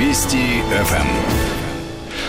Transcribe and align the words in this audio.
Вести 0.00 0.62
ФМ. 0.82 1.06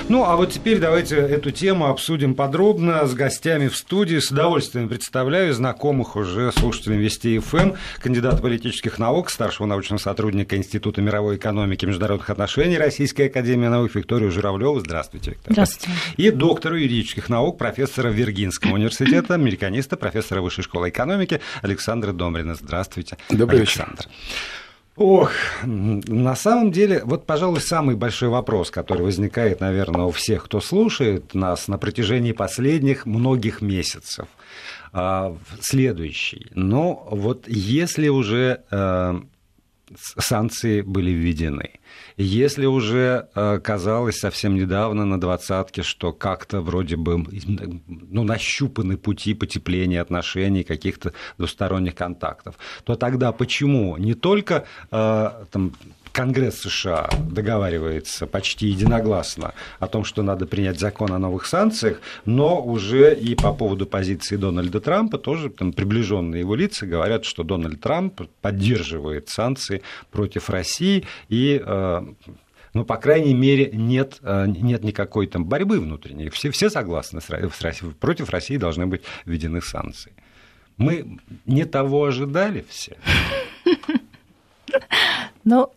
Ну, 0.10 0.26
а 0.26 0.36
вот 0.36 0.52
теперь 0.52 0.80
давайте 0.80 1.16
эту 1.16 1.52
тему 1.52 1.88
обсудим 1.88 2.36
подробно 2.36 3.08
с 3.08 3.14
гостями 3.14 3.70
в 3.70 3.78
студии. 3.78 4.18
С 4.18 4.30
удовольствием 4.30 4.90
представляю 4.90 5.54
знакомых 5.54 6.18
уже 6.18 6.52
слушателям 6.52 6.98
Вести 7.00 7.40
ФМ, 7.40 7.76
кандидата 8.02 8.42
политических 8.42 9.00
наук, 9.00 9.30
старшего 9.30 9.68
научного 9.68 10.02
сотрудника 10.02 10.58
Института 10.58 11.02
мировой 11.02 11.38
экономики 11.38 11.86
и 11.86 11.88
международных 11.88 12.30
отношений 12.30 12.78
Российской 12.78 13.28
академии 13.28 13.68
наук 13.68 13.96
Викторию 13.96 14.32
Журавлеву. 14.32 14.82
Здравствуйте, 14.82 15.32
Виктория. 15.32 15.54
Здравствуйте. 15.54 15.98
И 16.18 16.30
доктору 16.30 16.76
юридических 16.76 17.30
наук, 17.30 17.58
профессора 17.58 18.10
Виргинского 18.10 18.74
университета, 18.74 19.36
американиста, 19.36 19.96
профессора 19.96 20.42
Высшей 20.42 20.66
школы 20.66 20.90
экономики 20.90 21.40
Александра 21.62 22.12
Домрина. 22.12 22.56
Здравствуйте, 22.56 23.18
Добрый 23.30 23.62
Александр. 23.62 24.08
вечер. 24.10 24.10
Ох, 25.04 25.32
на 25.64 26.36
самом 26.36 26.72
деле, 26.72 27.02
вот, 27.04 27.26
пожалуй, 27.26 27.60
самый 27.60 27.96
большой 27.96 28.30
вопрос, 28.30 28.70
который 28.70 29.02
возникает, 29.02 29.60
наверное, 29.60 30.06
у 30.06 30.12
всех, 30.12 30.44
кто 30.46 30.62
слушает 30.62 31.34
нас 31.34 31.68
на 31.68 31.80
протяжении 31.80 32.34
последних 32.34 33.08
многих 33.08 33.62
месяцев, 33.64 34.28
а, 34.94 35.36
следующий. 35.60 36.46
Но 36.54 37.08
вот 37.10 37.48
если 37.48 38.10
уже 38.10 38.62
э, 38.70 39.22
санкции 40.20 40.82
были 40.82 41.10
введены, 41.10 41.80
если 42.18 42.66
уже 42.66 43.28
э, 43.36 43.60
казалось 43.60 44.20
совсем 44.20 44.56
недавно 44.56 45.06
на 45.06 45.20
двадцатке, 45.20 45.84
что 45.84 46.12
как-то 46.12 46.62
вроде 46.62 46.96
бы 46.96 47.24
ну, 47.88 48.24
нащупаны 48.24 48.98
пути 48.98 49.34
потепления 49.34 50.02
отношений, 50.02 50.64
каких-то 50.64 51.14
двусторонних 51.38 51.96
контактов, 51.96 52.56
то 52.84 52.96
тогда 52.96 53.32
почему 53.32 53.98
не 53.98 54.14
только 54.14 54.66
э, 54.92 55.32
там, 55.52 55.74
Конгресс 56.12 56.62
США 56.62 57.10
договаривается 57.30 58.28
почти 58.28 58.68
единогласно 58.68 59.54
о 59.80 59.88
том, 59.88 60.04
что 60.04 60.24
надо 60.24 60.46
принять 60.46 60.80
закон 60.80 61.12
о 61.12 61.20
новых 61.20 61.46
санкциях, 61.46 62.02
но 62.26 62.62
уже 62.62 63.16
и 63.16 63.36
по 63.36 63.54
поводу 63.54 63.86
позиции 63.86 64.36
Дональда 64.36 64.82
Трампа 64.82 65.18
тоже 65.18 65.50
там, 65.50 65.74
приближенные 65.74 66.42
его 66.42 66.56
лица 66.56 66.86
говорят, 66.86 67.26
что 67.26 67.44
Дональд 67.44 67.80
Трамп 67.80 68.22
поддерживает 68.42 69.30
санкции 69.30 69.82
против 70.12 70.50
России 70.50 71.06
и 71.30 71.62
э, 71.64 72.02
ну, 72.74 72.86
по 72.86 72.98
крайней 72.98 73.34
мере, 73.34 73.70
нет, 73.74 74.20
э, 74.22 74.46
нет 74.48 74.84
никакой 74.84 75.28
там 75.28 75.46
борьбы 75.46 75.80
внутренней. 75.80 76.30
Все, 76.30 76.52
все 76.52 76.70
согласны 76.70 77.22
с 77.22 77.30
Россией. 77.30 77.92
Против 77.94 78.30
России 78.30 78.58
должны 78.58 78.88
быть 78.88 79.02
введены 79.26 79.62
санкции. 79.62 80.14
Мы 80.78 81.20
не 81.46 81.66
того 81.66 82.06
ожидали 82.06 82.66
все. 82.70 82.98
Ну, 85.44 85.72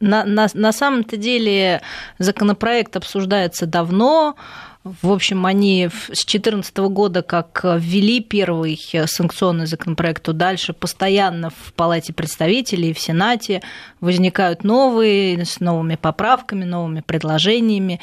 на, 0.00 0.24
на, 0.24 0.48
на 0.52 0.72
самом-то 0.72 1.16
деле 1.16 1.80
законопроект 2.18 2.96
обсуждается 2.96 3.66
давно. 3.66 4.36
В 4.84 5.12
общем, 5.12 5.46
они 5.46 5.88
с 5.88 6.26
2014 6.26 6.76
года, 6.78 7.22
как 7.22 7.60
ввели 7.62 8.20
первый 8.20 8.76
санкционный 9.06 9.66
законопроект, 9.66 10.24
то 10.24 10.32
дальше 10.32 10.72
постоянно 10.72 11.50
в 11.50 11.72
Палате 11.74 12.12
представителей 12.12 12.92
в 12.92 12.98
Сенате 12.98 13.62
возникают 14.00 14.64
новые, 14.64 15.44
с 15.44 15.60
поправками, 15.94 16.64
новыми 16.64 17.00
предложениями. 17.00 18.00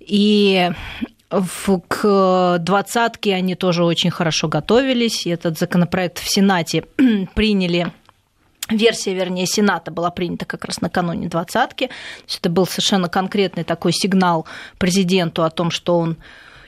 И 0.00 0.70
к 1.88 2.58
двадцатке 2.58 3.34
они 3.34 3.54
тоже 3.54 3.84
очень 3.84 4.10
хорошо 4.10 4.48
готовились. 4.48 5.26
И 5.26 5.30
этот 5.30 5.58
законопроект 5.58 6.20
в 6.20 6.30
Сенате 6.30 6.84
приняли 7.34 7.92
версия, 8.70 9.14
вернее, 9.14 9.46
Сената 9.46 9.90
была 9.90 10.10
принята 10.10 10.44
как 10.44 10.64
раз 10.64 10.80
накануне 10.80 11.28
двадцатки. 11.28 11.90
Это 12.36 12.48
был 12.48 12.66
совершенно 12.66 13.08
конкретный 13.08 13.64
такой 13.64 13.92
сигнал 13.92 14.46
президенту 14.78 15.44
о 15.44 15.50
том, 15.50 15.70
что 15.70 15.98
он 15.98 16.16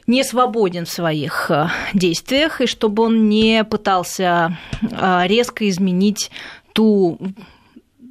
не 0.06 0.22
свободен 0.22 0.84
в 0.86 0.90
своих 0.90 1.50
э, 1.50 1.68
действиях, 1.92 2.60
и 2.60 2.66
чтобы 2.66 3.02
он 3.04 3.28
не 3.28 3.64
пытался 3.64 4.56
э, 4.80 5.22
резко 5.26 5.68
изменить 5.68 6.30
ту 6.72 7.18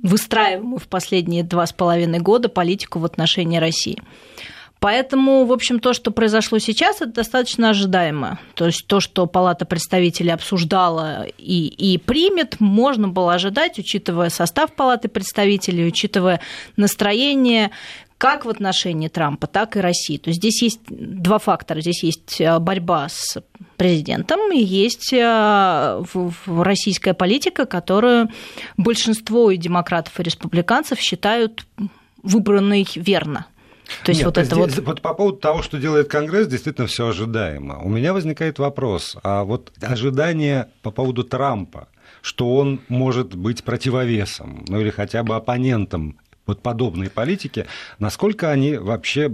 выстраиваемую 0.04 0.80
в 0.80 0.88
последние 0.88 1.44
два 1.44 1.66
с 1.66 1.74
половиной 1.74 2.20
года 2.20 2.50
политику 2.50 3.00
в 3.00 3.06
отношении 3.06 3.58
России. 3.58 4.02
Поэтому, 4.86 5.46
в 5.46 5.52
общем, 5.52 5.80
то, 5.80 5.94
что 5.94 6.12
произошло 6.12 6.60
сейчас, 6.60 6.98
это 6.98 7.12
достаточно 7.12 7.72
ожидаемо. 7.72 8.38
То 8.54 8.68
есть 8.68 8.86
то, 8.86 9.00
что 9.00 9.26
Палата 9.26 9.66
представителей 9.66 10.30
обсуждала 10.30 11.26
и, 11.40 11.66
и 11.66 11.98
примет, 11.98 12.60
можно 12.60 13.08
было 13.08 13.34
ожидать, 13.34 13.80
учитывая 13.80 14.30
состав 14.30 14.74
Палаты 14.74 15.08
представителей, 15.08 15.88
учитывая 15.88 16.40
настроение 16.78 17.72
как 18.20 18.46
в 18.46 18.50
отношении 18.50 19.08
Трампа, 19.08 19.48
так 19.48 19.76
и 19.76 19.80
России. 19.80 20.20
То 20.20 20.30
есть 20.30 20.40
здесь 20.40 20.62
есть 20.62 20.82
два 20.88 21.40
фактора. 21.40 21.82
Здесь 21.82 22.04
есть 22.04 22.40
э, 22.40 22.60
борьба 22.60 23.10
с 23.10 23.42
президентом 23.78 24.52
и 24.54 24.64
есть 24.64 25.12
э, 25.14 26.04
российская 26.46 27.16
политика, 27.16 27.66
которую 27.66 28.30
большинство 28.78 29.50
и 29.50 29.58
демократов, 29.58 30.20
и 30.20 30.24
республиканцев 30.24 31.00
считают 31.00 31.66
выбранной 32.22 32.88
верно. 32.94 33.48
То 34.04 34.12
есть 34.12 34.22
Нет, 34.22 34.26
вот 34.26 34.38
это 34.38 34.56
здесь, 34.56 34.78
вот... 34.78 34.86
вот 34.86 35.02
по 35.02 35.14
поводу 35.14 35.38
того, 35.38 35.62
что 35.62 35.78
делает 35.78 36.08
Конгресс, 36.08 36.48
действительно 36.48 36.88
все 36.88 37.08
ожидаемо. 37.08 37.80
У 37.84 37.90
меня 37.90 38.14
возникает 38.14 38.60
вопрос, 38.60 39.18
а 39.24 39.44
вот 39.44 39.72
ожидания 39.82 40.70
по 40.82 40.92
поводу 40.92 41.24
Трампа, 41.24 41.88
что 42.22 42.56
он 42.56 42.82
может 42.88 43.36
быть 43.36 43.64
противовесом, 43.64 44.66
ну 44.68 44.80
или 44.82 44.90
хотя 44.90 45.24
бы 45.24 45.36
оппонентом 45.36 46.20
вот 46.46 46.62
подобной 46.62 47.10
политики, 47.10 47.66
насколько 48.00 48.52
они 48.52 48.78
вообще 48.78 49.32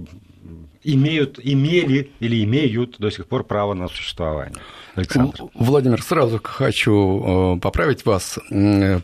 имеют, 0.83 1.39
имели 1.41 2.11
или 2.19 2.43
имеют 2.43 2.97
до 2.99 3.09
сих 3.09 3.27
пор 3.27 3.43
право 3.43 3.73
на 3.73 3.87
существование? 3.87 4.59
Александр. 4.95 5.43
Владимир, 5.53 6.01
сразу 6.01 6.39
хочу 6.43 7.55
э, 7.55 7.59
поправить 7.59 8.05
вас. 8.05 8.37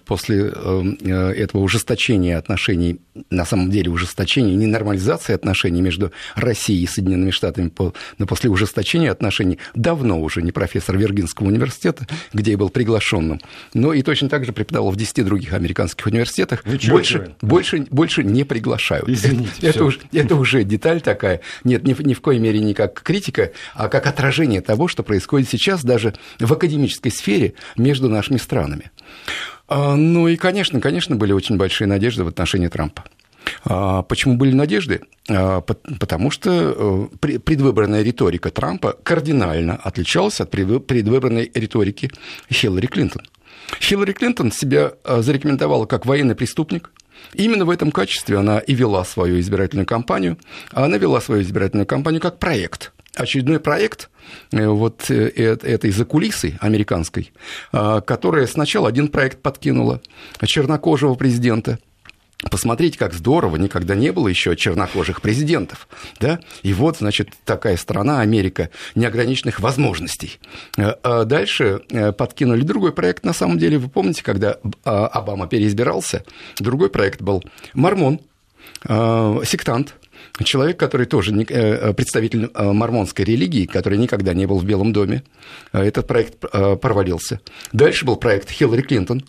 После 0.05 0.51
э, 0.53 1.33
этого 1.35 1.61
ужесточения 1.61 2.37
отношений, 2.37 2.99
на 3.29 3.45
самом 3.45 3.69
деле 3.71 3.89
ужесточения, 3.89 4.55
не 4.55 4.65
нормализации 4.65 5.33
отношений 5.33 5.81
между 5.81 6.11
Россией 6.35 6.83
и 6.83 6.87
Соединенными 6.87 7.31
Штатами, 7.31 7.71
но 8.17 8.27
после 8.27 8.49
ужесточения 8.49 9.11
отношений 9.11 9.59
давно 9.75 10.19
уже 10.19 10.41
не 10.41 10.51
профессор 10.51 10.97
Виргинского 10.97 11.47
университета, 11.47 12.07
где 12.33 12.51
я 12.51 12.57
был 12.57 12.69
приглашенным, 12.69 13.39
но 13.73 13.93
и 13.93 14.01
точно 14.01 14.29
так 14.29 14.45
же 14.45 14.53
преподавал 14.53 14.91
в 14.91 14.95
10 14.95 15.25
других 15.25 15.53
американских 15.53 16.05
университетах, 16.05 16.63
больше, 16.65 17.35
больше, 17.41 17.87
больше 17.89 18.23
не 18.23 18.43
приглашают. 18.43 19.07
Извините. 19.07 19.67
Это, 19.67 19.85
уже, 19.85 19.99
это 20.11 20.35
уже 20.35 20.63
деталь 20.63 21.01
такая. 21.01 21.41
Нет, 21.63 21.83
ни, 21.83 21.95
ни 22.03 22.13
в 22.13 22.21
коей 22.21 22.39
мере 22.39 22.59
не 22.59 22.73
как 22.73 23.01
критика, 23.01 23.51
а 23.73 23.87
как 23.87 24.07
отражение 24.07 24.61
того, 24.61 24.87
что 24.87 25.03
происходит 25.03 25.49
сейчас 25.49 25.76
сейчас 25.77 25.83
даже 25.83 26.13
в 26.39 26.51
академической 26.51 27.09
сфере 27.09 27.53
между 27.77 28.09
нашими 28.09 28.37
странами. 28.37 28.91
А, 29.67 29.95
ну 29.95 30.27
и, 30.27 30.35
конечно, 30.35 30.79
конечно, 30.79 31.15
были 31.15 31.33
очень 31.33 31.57
большие 31.57 31.87
надежды 31.87 32.23
в 32.23 32.27
отношении 32.27 32.67
Трампа. 32.67 33.03
А, 33.65 34.01
почему 34.03 34.35
были 34.35 34.53
надежды? 34.53 35.01
А, 35.29 35.61
потому 35.61 36.31
что 36.31 37.09
э, 37.21 37.37
предвыборная 37.39 38.01
риторика 38.01 38.49
Трампа 38.49 38.93
кардинально 39.03 39.75
отличалась 39.75 40.41
от 40.41 40.51
предвыборной 40.51 41.51
риторики 41.53 42.09
Хиллари 42.51 42.87
Клинтон. 42.87 43.23
Хиллари 43.81 44.13
Клинтон 44.13 44.51
себя 44.51 44.93
зарекомендовала 45.05 45.85
как 45.85 46.05
военный 46.05 46.35
преступник. 46.35 46.91
Именно 47.33 47.65
в 47.65 47.69
этом 47.69 47.91
качестве 47.91 48.37
она 48.37 48.59
и 48.59 48.73
вела 48.73 49.03
свою 49.03 49.39
избирательную 49.39 49.85
кампанию. 49.85 50.37
Она 50.71 50.97
вела 50.97 51.19
свою 51.19 51.41
избирательную 51.41 51.85
кампанию 51.85 52.21
как 52.21 52.39
проект– 52.39 52.93
очередной 53.17 53.59
проект 53.59 54.09
э, 54.51 54.67
вот 54.67 55.09
э, 55.09 55.29
этой 55.35 55.91
закулисы 55.91 56.57
американской, 56.61 57.31
а, 57.71 58.01
которая 58.01 58.47
сначала 58.47 58.87
один 58.87 59.07
проект 59.07 59.41
подкинула 59.41 60.01
чернокожего 60.45 61.15
президента, 61.15 61.79
Посмотрите, 62.51 62.99
как 62.99 63.15
здорово, 63.15 63.55
никогда 63.55 63.95
не 63.95 64.11
было 64.11 64.27
еще 64.27 64.55
чернокожих 64.55 65.23
президентов. 65.23 65.87
Да? 66.19 66.39
И 66.61 66.71
вот, 66.71 66.97
значит, 66.97 67.29
такая 67.45 67.77
страна, 67.77 68.19
Америка, 68.19 68.69
неограниченных 68.93 69.59
возможностей. 69.59 70.39
Э, 70.77 70.93
а 71.01 71.23
дальше 71.23 71.81
подкинули 72.15 72.61
другой 72.61 72.93
проект, 72.93 73.25
на 73.25 73.33
самом 73.33 73.57
деле, 73.57 73.79
вы 73.79 73.89
помните, 73.89 74.23
когда 74.23 74.57
а, 74.85 75.07
Обама 75.07 75.47
переизбирался, 75.47 76.23
другой 76.59 76.91
проект 76.91 77.21
был 77.21 77.43
«Мормон», 77.73 78.19
сектант, 78.83 79.95
человек, 80.43 80.77
который 80.77 81.05
тоже 81.05 81.33
э, 81.33 81.45
э, 81.49 81.93
представитель 81.93 82.49
э, 82.53 82.71
мормонской 82.71 83.25
религии, 83.25 83.65
который 83.65 83.97
никогда 83.97 84.33
не 84.33 84.45
был 84.45 84.59
в 84.59 84.65
Белом 84.65 84.93
доме. 84.93 85.23
Этот 85.71 86.07
проект 86.07 86.39
провалился. 86.39 87.41
Дальше 87.73 88.05
был 88.05 88.17
проект 88.17 88.49
Хиллари 88.49 88.81
Клинтон. 88.81 89.23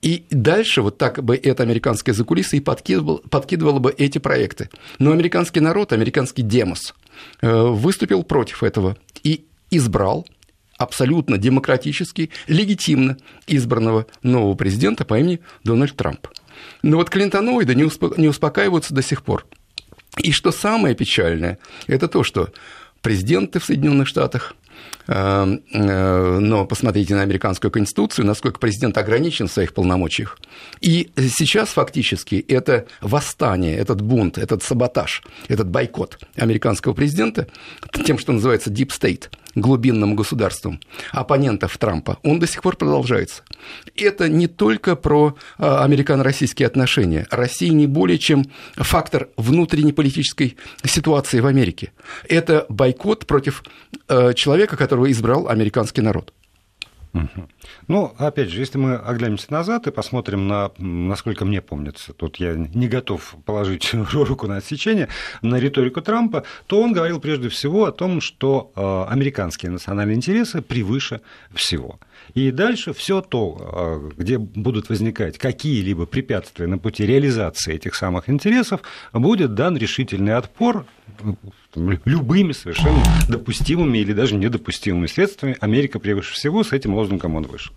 И 0.00 0.24
дальше 0.30 0.82
вот 0.82 0.98
так 0.98 1.22
бы 1.24 1.36
это 1.36 1.62
американское 1.62 2.14
закулисье 2.14 2.58
и 2.58 2.62
подкидывало, 2.62 3.18
подкидывало 3.18 3.78
бы 3.78 3.94
эти 3.96 4.18
проекты. 4.18 4.70
Но 4.98 5.12
американский 5.12 5.60
народ, 5.60 5.92
американский 5.92 6.42
демос 6.42 6.94
выступил 7.42 8.22
против 8.22 8.62
этого 8.62 8.96
и 9.24 9.46
избрал 9.70 10.26
абсолютно 10.78 11.38
демократически, 11.38 12.30
легитимно 12.46 13.16
избранного 13.46 14.06
нового 14.22 14.54
президента 14.54 15.04
по 15.04 15.18
имени 15.18 15.40
Дональд 15.64 15.96
Трамп. 15.96 16.28
Но 16.82 16.98
вот 16.98 17.10
клинтоноиды 17.10 17.74
не 17.74 18.28
успокаиваются 18.28 18.94
до 18.94 19.02
сих 19.02 19.22
пор. 19.22 19.46
И 20.18 20.32
что 20.32 20.52
самое 20.52 20.94
печальное, 20.94 21.58
это 21.86 22.08
то, 22.08 22.22
что 22.22 22.50
президенты 23.02 23.58
в 23.58 23.64
Соединенных 23.64 24.08
Штатах, 24.08 24.54
Эм, 25.08 25.62
э, 25.72 26.38
но 26.40 26.66
посмотрите 26.66 27.14
на 27.14 27.22
американскую 27.22 27.70
конституцию, 27.70 28.26
насколько 28.26 28.58
президент 28.58 28.98
ограничен 28.98 29.46
в 29.46 29.52
своих 29.52 29.72
полномочиях. 29.72 30.38
И 30.80 31.10
сейчас 31.16 31.68
фактически 31.68 32.44
это 32.48 32.86
восстание, 33.00 33.76
этот 33.76 34.00
бунт, 34.00 34.36
этот 34.36 34.64
саботаж, 34.64 35.22
этот 35.46 35.68
бойкот 35.68 36.18
американского 36.34 36.92
президента 36.92 37.46
тем, 38.04 38.18
что 38.18 38.32
называется 38.32 38.70
deep 38.70 38.88
state– 38.88 39.28
глубинным 39.56 40.14
государством 40.14 40.78
оппонентов 41.10 41.76
Трампа, 41.78 42.18
он 42.22 42.38
до 42.38 42.46
сих 42.46 42.62
пор 42.62 42.76
продолжается. 42.76 43.42
Это 43.96 44.28
не 44.28 44.46
только 44.46 44.94
про 44.94 45.36
а, 45.58 45.82
американо-российские 45.82 46.66
отношения. 46.66 47.26
Россия 47.30 47.72
не 47.72 47.88
более 47.88 48.18
чем 48.18 48.46
фактор 48.76 49.28
внутренней 49.36 49.92
политической 49.92 50.56
ситуации 50.84 51.40
в 51.40 51.46
Америке. 51.46 51.92
Это 52.28 52.66
бойкот 52.68 53.26
против 53.26 53.64
э, 54.08 54.34
человека, 54.34 54.76
которого 54.76 55.10
избрал 55.10 55.48
американский 55.48 56.02
народ. 56.02 56.32
Ну, 57.88 58.14
опять 58.18 58.50
же, 58.50 58.60
если 58.60 58.78
мы 58.78 58.96
оглянемся 58.96 59.52
назад 59.52 59.86
и 59.86 59.90
посмотрим 59.90 60.48
на, 60.48 60.70
насколько 60.78 61.44
мне 61.44 61.60
помнится, 61.60 62.12
тут 62.12 62.36
я 62.36 62.54
не 62.54 62.88
готов 62.88 63.36
положить 63.44 63.92
руку 64.12 64.46
на 64.46 64.56
отсечение, 64.56 65.08
на 65.42 65.56
риторику 65.56 66.00
Трампа, 66.00 66.44
то 66.66 66.80
он 66.80 66.92
говорил 66.92 67.20
прежде 67.20 67.48
всего 67.48 67.86
о 67.86 67.92
том, 67.92 68.20
что 68.20 68.72
э, 68.76 69.12
американские 69.12 69.70
национальные 69.70 70.16
интересы 70.16 70.62
превыше 70.62 71.20
всего. 71.54 71.98
И 72.34 72.50
дальше 72.50 72.92
все 72.92 73.20
то, 73.20 74.10
э, 74.16 74.22
где 74.22 74.38
будут 74.38 74.88
возникать 74.88 75.38
какие-либо 75.38 76.06
препятствия 76.06 76.66
на 76.66 76.78
пути 76.78 77.06
реализации 77.06 77.74
этих 77.74 77.94
самых 77.94 78.28
интересов, 78.28 78.80
будет 79.12 79.54
дан 79.54 79.76
решительный 79.76 80.36
отпор 80.36 80.86
любыми 81.74 82.52
совершенно 82.52 83.02
допустимыми 83.28 83.98
или 83.98 84.12
даже 84.12 84.36
недопустимыми 84.36 85.06
средствами. 85.06 85.56
Америка 85.60 85.98
превыше 85.98 86.34
всего, 86.34 86.64
с 86.64 86.72
этим 86.72 86.94
лозунгом 86.94 87.36
он 87.36 87.44
вышел. 87.44 87.74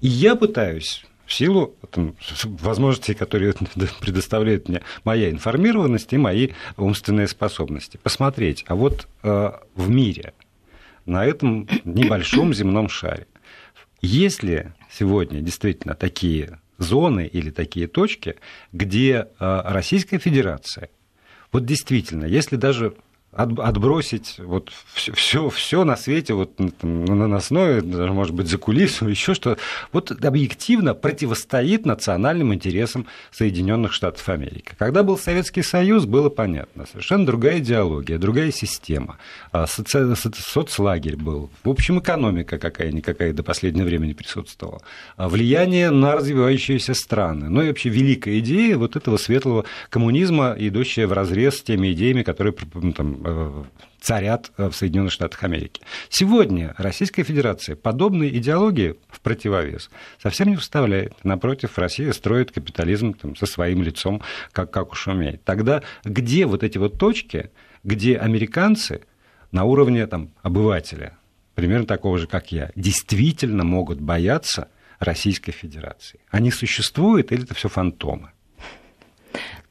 И 0.00 0.08
я 0.08 0.36
пытаюсь 0.36 1.04
в 1.26 1.32
силу 1.32 1.74
там, 1.90 2.14
возможностей, 2.44 3.14
которые 3.14 3.54
предоставляет 4.00 4.68
мне 4.68 4.82
моя 5.04 5.30
информированность 5.30 6.12
и 6.12 6.16
мои 6.16 6.50
умственные 6.76 7.28
способности, 7.28 7.98
посмотреть, 8.02 8.64
а 8.68 8.76
вот 8.76 9.08
э, 9.22 9.52
в 9.74 9.90
мире, 9.90 10.32
на 11.04 11.24
этом 11.24 11.68
небольшом 11.84 12.54
земном 12.54 12.88
шаре, 12.88 13.26
есть 14.00 14.42
ли 14.42 14.72
сегодня 14.90 15.40
действительно 15.40 15.94
такие 15.94 16.60
зоны 16.78 17.26
или 17.26 17.50
такие 17.50 17.86
точки, 17.86 18.36
где 18.72 19.28
э, 19.38 19.62
Российская 19.64 20.18
Федерация, 20.18 20.90
вот 21.52 21.64
действительно, 21.64 22.24
если 22.24 22.56
даже 22.56 22.94
отбросить 23.36 24.36
вот 24.38 24.72
все, 24.94 25.50
все, 25.50 25.84
на 25.84 25.96
свете, 25.96 26.34
вот 26.34 26.58
на 26.58 27.14
наносное, 27.14 27.82
даже, 27.82 28.12
может 28.12 28.34
быть, 28.34 28.48
за 28.48 28.58
кулису, 28.58 29.08
еще 29.08 29.34
что 29.34 29.58
вот 29.92 30.10
объективно 30.24 30.94
противостоит 30.94 31.84
национальным 31.84 32.54
интересам 32.54 33.06
Соединенных 33.30 33.92
Штатов 33.92 34.28
Америки. 34.28 34.72
Когда 34.78 35.02
был 35.02 35.18
Советский 35.18 35.62
Союз, 35.62 36.06
было 36.06 36.30
понятно, 36.30 36.86
совершенно 36.86 37.26
другая 37.26 37.58
идеология, 37.58 38.18
другая 38.18 38.50
система, 38.52 39.18
а, 39.52 39.66
соци... 39.66 40.14
соцлагерь 40.16 41.16
был, 41.16 41.50
в 41.62 41.68
общем, 41.68 41.98
экономика 41.98 42.58
какая-никакая 42.58 43.32
до 43.32 43.42
последнего 43.42 43.84
времени 43.84 44.14
присутствовала, 44.14 44.80
а 45.16 45.28
влияние 45.28 45.90
на 45.90 46.12
развивающиеся 46.12 46.94
страны, 46.94 47.48
ну 47.50 47.62
и 47.62 47.68
вообще 47.68 47.90
великая 47.90 48.38
идея 48.38 48.78
вот 48.78 48.96
этого 48.96 49.18
светлого 49.18 49.64
коммунизма, 49.90 50.54
идущая 50.58 51.06
в 51.06 51.12
разрез 51.12 51.58
с 51.58 51.62
теми 51.62 51.92
идеями, 51.92 52.22
которые 52.22 52.54
там, 52.96 53.25
царят 54.00 54.52
в 54.56 54.72
Соединенных 54.72 55.12
Штатах 55.12 55.42
Америки. 55.42 55.82
Сегодня 56.08 56.74
Российская 56.78 57.24
Федерация 57.24 57.74
подобной 57.74 58.28
идеологии 58.28 58.94
в 59.08 59.20
противовес 59.20 59.90
совсем 60.22 60.48
не 60.50 60.56
вставляет. 60.56 61.24
Напротив, 61.24 61.76
Россия 61.76 62.12
строит 62.12 62.52
капитализм 62.52 63.14
там, 63.14 63.34
со 63.34 63.46
своим 63.46 63.82
лицом, 63.82 64.22
как, 64.52 64.70
как 64.70 64.92
уж 64.92 65.08
умеет. 65.08 65.42
Тогда 65.44 65.82
где 66.04 66.46
вот 66.46 66.62
эти 66.62 66.78
вот 66.78 66.98
точки, 66.98 67.50
где 67.82 68.16
американцы 68.16 69.02
на 69.50 69.64
уровне 69.64 70.06
там, 70.06 70.30
обывателя, 70.42 71.18
примерно 71.56 71.86
такого 71.86 72.18
же, 72.18 72.28
как 72.28 72.52
я, 72.52 72.70
действительно 72.76 73.64
могут 73.64 74.00
бояться 74.00 74.68
Российской 75.00 75.50
Федерации? 75.50 76.20
Они 76.30 76.52
существуют 76.52 77.32
или 77.32 77.42
это 77.42 77.54
все 77.54 77.68
фантомы? 77.68 78.30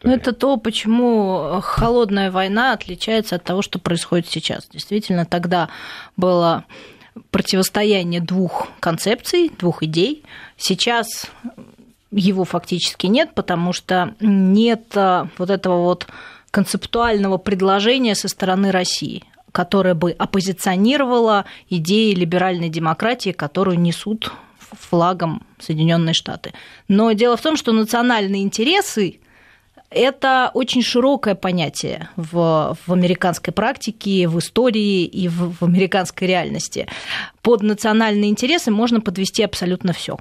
Ну, 0.05 0.13
это 0.13 0.33
то, 0.33 0.57
почему 0.57 1.59
холодная 1.61 2.29
война 2.29 2.73
отличается 2.73 3.35
от 3.35 3.43
того, 3.43 3.63
что 3.63 3.79
происходит 3.79 4.27
сейчас. 4.27 4.67
Действительно, 4.71 5.25
тогда 5.25 5.69
было 6.15 6.65
противостояние 7.31 8.21
двух 8.21 8.67
концепций, 8.79 9.51
двух 9.57 9.81
идей. 9.81 10.23
Сейчас 10.57 11.27
его 12.11 12.43
фактически 12.45 13.07
нет, 13.07 13.33
потому 13.33 13.73
что 13.73 14.13
нет 14.19 14.95
а, 14.95 15.27
вот 15.37 15.49
этого 15.49 15.81
вот 15.81 16.07
концептуального 16.51 17.37
предложения 17.37 18.15
со 18.15 18.27
стороны 18.27 18.71
России 18.71 19.23
которое 19.51 19.93
бы 19.93 20.11
оппозиционировало 20.11 21.45
идеи 21.69 22.13
либеральной 22.13 22.67
демократии, 22.67 23.29
которую 23.29 23.79
несут 23.79 24.33
флагом 24.59 25.43
Соединенные 25.59 26.13
Штаты. 26.13 26.53
Но 26.89 27.13
дело 27.13 27.37
в 27.37 27.41
том, 27.41 27.55
что 27.55 27.71
национальные 27.71 28.43
интересы 28.43 29.21
это 29.89 30.51
очень 30.53 30.81
широкое 30.81 31.35
понятие 31.35 32.09
в, 32.15 32.77
в 32.85 32.93
американской 32.93 33.53
практике, 33.53 34.27
в 34.27 34.39
истории 34.39 35.05
и 35.05 35.27
в, 35.27 35.55
в 35.59 35.63
американской 35.63 36.27
реальности. 36.27 36.87
Под 37.41 37.61
национальные 37.61 38.29
интересы 38.29 38.71
можно 38.71 39.01
подвести 39.01 39.43
абсолютно 39.43 39.93
все. 39.93 40.17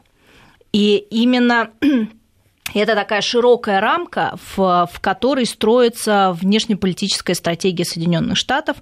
И 0.73 0.97
именно 1.11 1.71
это 2.75 2.95
такая 2.95 3.21
широкая 3.21 3.81
рамка, 3.81 4.37
в, 4.57 4.89
в 4.93 5.01
которой 5.01 5.47
строится 5.47 6.37
внешнеполитическая 6.41 7.35
стратегия 7.35 7.85
Соединенных 7.85 8.37
Штатов 8.37 8.77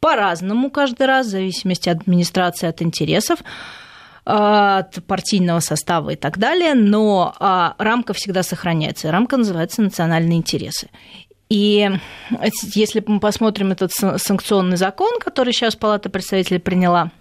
по-разному 0.00 0.70
каждый 0.70 1.06
раз, 1.06 1.26
в 1.26 1.30
зависимости 1.30 1.88
от 1.88 2.02
администрации, 2.02 2.68
от 2.68 2.82
интересов 2.82 3.40
от 4.26 5.04
партийного 5.06 5.60
состава 5.60 6.10
и 6.10 6.16
так 6.16 6.38
далее, 6.38 6.74
но 6.74 7.34
а, 7.38 7.76
рамка 7.78 8.12
всегда 8.12 8.42
сохраняется. 8.42 9.12
Рамка 9.12 9.36
называется 9.36 9.82
национальные 9.82 10.38
интересы. 10.38 10.88
И 11.48 11.88
если 12.74 13.04
мы 13.06 13.20
посмотрим 13.20 13.70
этот 13.70 13.92
санкционный 13.92 14.76
закон, 14.76 15.20
который 15.20 15.52
сейчас 15.52 15.76
Палата 15.76 16.10
представителей 16.10 16.58
приняла, 16.58 17.12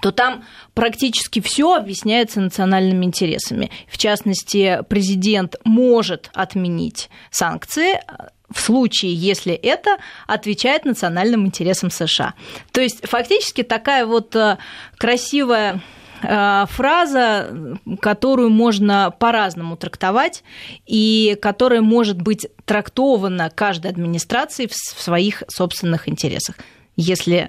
то 0.00 0.12
там 0.12 0.44
практически 0.74 1.40
все 1.40 1.74
объясняется 1.74 2.40
национальными 2.40 3.04
интересами. 3.04 3.72
В 3.88 3.98
частности, 3.98 4.84
президент 4.88 5.56
может 5.64 6.30
отменить 6.34 7.10
санкции 7.32 8.00
в 8.48 8.60
случае, 8.60 9.12
если 9.12 9.54
это 9.54 9.98
отвечает 10.28 10.84
национальным 10.84 11.46
интересам 11.46 11.90
США. 11.90 12.34
То 12.70 12.80
есть 12.80 13.06
фактически 13.06 13.62
такая 13.62 14.06
вот 14.06 14.36
э, 14.36 14.56
красивая 14.96 15.82
фраза, 16.20 17.78
которую 18.00 18.50
можно 18.50 19.14
по-разному 19.18 19.76
трактовать 19.76 20.42
и 20.86 21.36
которая 21.40 21.80
может 21.80 22.20
быть 22.20 22.48
трактована 22.64 23.50
каждой 23.50 23.90
администрацией 23.90 24.68
в 24.68 24.74
своих 24.74 25.42
собственных 25.48 26.08
интересах. 26.08 26.56
Если 27.00 27.36
э, 27.36 27.48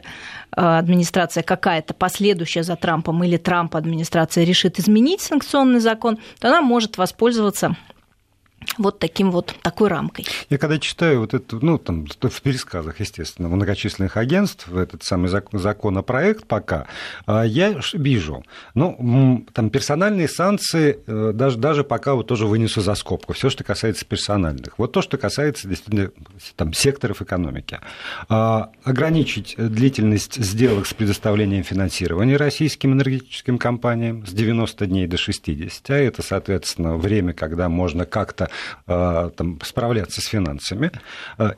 администрация 0.62 1.42
какая-то 1.42 1.96
последующая 1.96 2.62
за 2.62 2.76
Трампом 2.76 3.24
или 3.24 3.38
Трамп 3.38 3.76
администрация 3.76 4.44
решит 4.44 4.80
изменить 4.80 5.22
санкционный 5.22 5.80
закон, 5.80 6.20
то 6.40 6.50
она 6.50 6.62
может 6.62 7.00
воспользоваться 7.00 7.76
вот 8.78 9.00
таким 9.00 9.32
вот 9.32 9.56
такой 9.62 9.90
рамкой. 9.90 10.26
Я 10.50 10.58
когда 10.58 10.80
читаю 10.80 11.22
вот 11.22 11.34
это, 11.34 11.58
ну, 11.62 11.78
там, 11.78 12.06
в 12.06 12.42
пересказах, 12.42 13.00
естественно, 13.00 13.48
многочисленных 13.48 14.18
агентств, 14.18 14.72
этот 14.72 15.04
самый 15.04 15.30
законопроект 15.30 16.46
пока, 16.46 16.88
а, 17.26 17.44
я 17.44 17.80
вижу, 17.94 18.44
ну, 18.74 19.46
там 19.54 19.70
персональные 19.70 20.28
санкции 20.28 21.00
э, 21.06 21.32
даже, 21.34 21.58
даже 21.58 21.84
пока 21.84 22.16
вот 22.16 22.28
тоже 22.28 22.46
вынесу 22.46 22.82
за 22.82 22.96
скобку, 22.96 23.34
все, 23.34 23.50
что 23.50 23.64
касается 23.64 24.06
персональных. 24.06 24.78
Вот 24.78 24.92
то, 24.92 25.02
что 25.02 25.18
касается 25.18 25.68
действительно 25.68 26.12
там, 26.56 26.74
секторов 26.74 27.22
экономики. 27.22 27.80
А, 28.28 28.72
ограничить 28.84 29.56
длительность 29.58 30.36
сделок 30.36 30.88
с 30.88 30.94
предоставлением 30.94 31.64
финансирования 31.64 32.38
российским 32.38 32.94
энергетическим 32.94 33.58
компаниям 33.58 34.26
с 34.26 34.32
90 34.32 34.86
дней 34.86 35.08
до 35.08 35.18
60, 35.18 35.90
а 35.90 35.96
это, 35.96 36.22
соответственно, 36.22 36.98
время, 36.98 37.34
когда 37.34 37.70
можно 37.70 38.06
как-то 38.06 38.49
там, 38.86 39.60
справляться 39.64 40.22
с 40.22 40.26
финансами, 40.26 40.92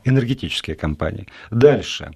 энергетические 0.04 0.76
компании. 0.76 1.26
Дальше 1.50 2.10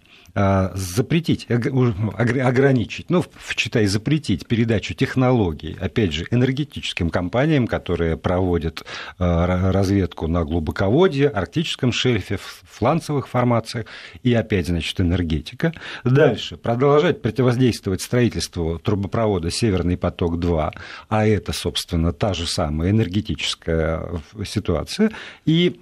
запретить, 0.75 1.47
ограничить, 1.51 3.09
ну, 3.09 3.25
читай, 3.55 3.87
запретить 3.87 4.47
передачу 4.47 4.93
технологий, 4.93 5.77
опять 5.81 6.13
же, 6.13 6.27
энергетическим 6.31 7.09
компаниям, 7.09 7.67
которые 7.67 8.19
проводят 8.19 8.85
разведку 9.19 10.27
на 10.27 10.45
глубоководье, 10.45 11.29
арктическом 11.29 11.91
шельфе, 11.91 12.39
фланцевых 12.39 13.29
формациях, 13.29 13.87
и 14.23 14.35
опять, 14.35 14.67
значит, 14.67 15.01
энергетика. 15.01 15.73
Дальше 16.05 16.59
продолжать 16.59 17.23
противодействовать 17.23 18.03
строительству 18.03 18.79
трубопровода 18.79 19.51
«Северный 19.51 19.97
поток-2», 19.97 20.73
а 21.09 21.27
это, 21.27 21.53
собственно, 21.53 22.13
та 22.13 22.35
же 22.35 22.47
самая 22.47 22.91
энергетическая 22.91 24.21
ситуация, 24.45 25.11
и 25.47 25.79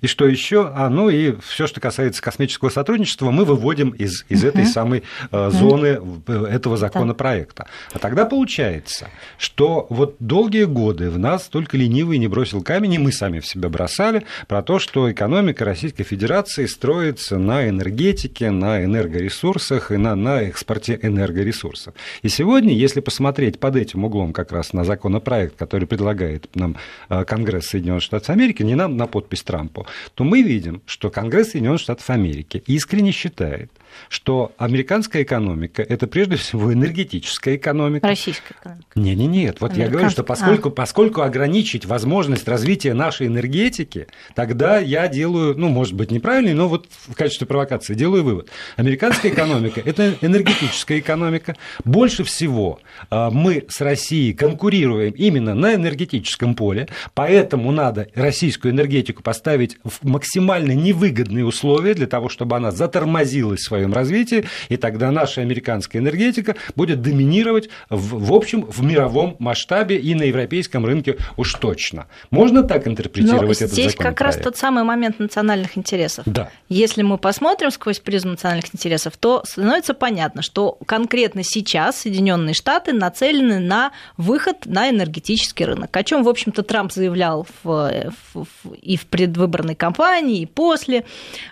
и 0.00 0.06
что 0.06 0.26
еще? 0.26 0.70
А, 0.74 0.88
ну 0.88 1.08
и 1.08 1.34
все, 1.40 1.66
что 1.66 1.80
касается 1.80 2.22
космического 2.22 2.68
сотрудничества, 2.68 3.30
мы 3.30 3.44
выводим 3.44 3.90
из, 3.90 4.24
из 4.28 4.44
этой 4.44 4.66
самой 4.66 5.02
э, 5.30 5.50
зоны 5.50 6.00
э, 6.26 6.46
этого 6.50 6.76
законопроекта. 6.76 7.66
А 7.92 7.98
тогда 7.98 8.24
получается, 8.24 9.08
что 9.38 9.86
вот 9.90 10.16
долгие 10.18 10.64
годы 10.64 11.10
в 11.10 11.18
нас 11.18 11.44
только 11.44 11.76
ленивый 11.76 12.18
не 12.18 12.28
бросил 12.28 12.62
камень, 12.62 12.94
и 12.94 12.98
мы 12.98 13.12
сами 13.12 13.40
в 13.40 13.46
себя 13.46 13.68
бросали, 13.68 14.24
про 14.46 14.62
то, 14.62 14.78
что 14.78 15.10
экономика 15.10 15.64
Российской 15.64 16.04
Федерации 16.04 16.66
строится 16.66 17.38
на 17.38 17.68
энергетике, 17.68 18.50
на 18.50 18.84
энергоресурсах 18.84 19.92
и 19.92 19.96
на, 19.96 20.14
на 20.14 20.42
экспорте 20.42 20.98
энергоресурсов. 21.00 21.94
И 22.22 22.28
сегодня, 22.28 22.72
если 22.72 23.00
посмотреть 23.00 23.58
под 23.58 23.76
этим 23.76 24.04
углом 24.04 24.32
как 24.32 24.52
раз 24.52 24.72
на 24.72 24.84
законопроект, 24.84 25.56
который 25.56 25.86
предлагает 25.86 26.48
нам 26.54 26.76
э, 27.08 27.24
Конгресс 27.24 27.66
Соединенных 27.66 28.02
Штатов 28.02 28.30
Америки, 28.30 28.62
не 28.62 28.74
нам 28.74 28.96
на 28.96 29.06
подпись 29.06 29.42
Трампа, 29.42 29.77
То 30.14 30.24
мы 30.24 30.42
видим, 30.42 30.82
что 30.86 31.10
Конгресс 31.10 31.50
Соединенных 31.50 31.80
Штатов 31.80 32.08
Америки 32.10 32.62
искренне 32.66 33.12
считает, 33.12 33.70
что 34.08 34.52
американская 34.58 35.22
экономика– 35.22 35.82
это 35.88 36.06
прежде 36.06 36.36
всего 36.36 36.72
энергетическая 36.72 37.56
экономика. 37.56 38.06
Российская 38.06 38.54
экономика. 38.60 38.86
Не, 38.94 39.14
не, 39.14 39.26
нет. 39.26 39.60
Вот 39.60 39.76
я 39.76 39.88
говорю, 39.88 40.10
что 40.10 40.24
поскольку, 40.24 40.68
а. 40.68 40.72
поскольку 40.72 41.22
ограничить 41.22 41.86
возможность 41.86 42.46
развития 42.48 42.94
нашей 42.94 43.26
энергетики, 43.26 44.06
тогда 44.34 44.78
я 44.78 45.08
делаю, 45.08 45.54
ну, 45.56 45.68
может 45.68 45.94
быть, 45.94 46.10
неправильный, 46.10 46.54
но 46.54 46.68
вот 46.68 46.86
в 47.08 47.14
качестве 47.14 47.46
провокации 47.46 47.94
делаю 47.94 48.24
вывод. 48.24 48.48
Американская 48.76 49.32
экономика– 49.32 49.80
это 49.84 50.14
энергетическая 50.20 50.98
экономика. 50.98 51.56
Больше 51.84 52.24
всего 52.24 52.80
а, 53.10 53.30
мы 53.30 53.64
с 53.68 53.80
Россией 53.80 54.32
конкурируем 54.32 55.12
именно 55.12 55.54
на 55.54 55.74
энергетическом 55.74 56.54
поле, 56.54 56.88
поэтому 57.14 57.72
надо 57.72 58.08
российскую 58.14 58.72
энергетику 58.72 59.22
поставить 59.22 59.78
в 59.84 60.06
максимально 60.06 60.72
невыгодные 60.72 61.44
условия 61.44 61.94
для 61.94 62.06
того, 62.06 62.28
чтобы 62.28 62.56
она 62.56 62.70
затормозилась 62.70 63.60
в 63.60 63.64
своем 63.64 63.87
развитии, 63.92 64.44
и 64.68 64.76
тогда 64.76 65.10
наша 65.10 65.40
американская 65.40 66.00
энергетика 66.00 66.56
будет 66.76 67.02
доминировать 67.02 67.68
в, 67.90 68.26
в 68.26 68.32
общем 68.32 68.64
в 68.64 68.82
мировом 68.82 69.36
масштабе 69.38 69.96
и 69.98 70.14
на 70.14 70.24
европейском 70.24 70.84
рынке 70.86 71.16
уж 71.36 71.54
точно. 71.54 72.06
Можно 72.30 72.62
так 72.62 72.86
интерпретировать 72.86 73.60
Но 73.60 73.66
этот 73.66 73.72
здесь 73.72 73.94
как 73.94 74.20
раз 74.20 74.36
тот 74.36 74.56
самый 74.56 74.84
момент 74.84 75.18
национальных 75.18 75.76
интересов. 75.76 76.24
Да. 76.26 76.50
Если 76.68 77.02
мы 77.02 77.18
посмотрим 77.18 77.70
сквозь 77.70 77.98
призму 77.98 78.32
национальных 78.32 78.74
интересов, 78.74 79.16
то 79.16 79.42
становится 79.46 79.94
понятно, 79.94 80.42
что 80.42 80.78
конкретно 80.86 81.42
сейчас 81.42 82.00
Соединенные 82.00 82.54
Штаты 82.54 82.92
нацелены 82.92 83.58
на 83.58 83.92
выход 84.16 84.66
на 84.66 84.90
энергетический 84.90 85.64
рынок, 85.64 85.96
о 85.96 86.04
чем, 86.04 86.22
в 86.22 86.28
общем-то, 86.28 86.62
Трамп 86.62 86.92
заявлял 86.92 87.46
в, 87.62 88.12
в, 88.34 88.72
и 88.74 88.96
в 88.96 89.06
предвыборной 89.06 89.74
кампании, 89.74 90.42
и 90.42 90.46
после 90.46 91.04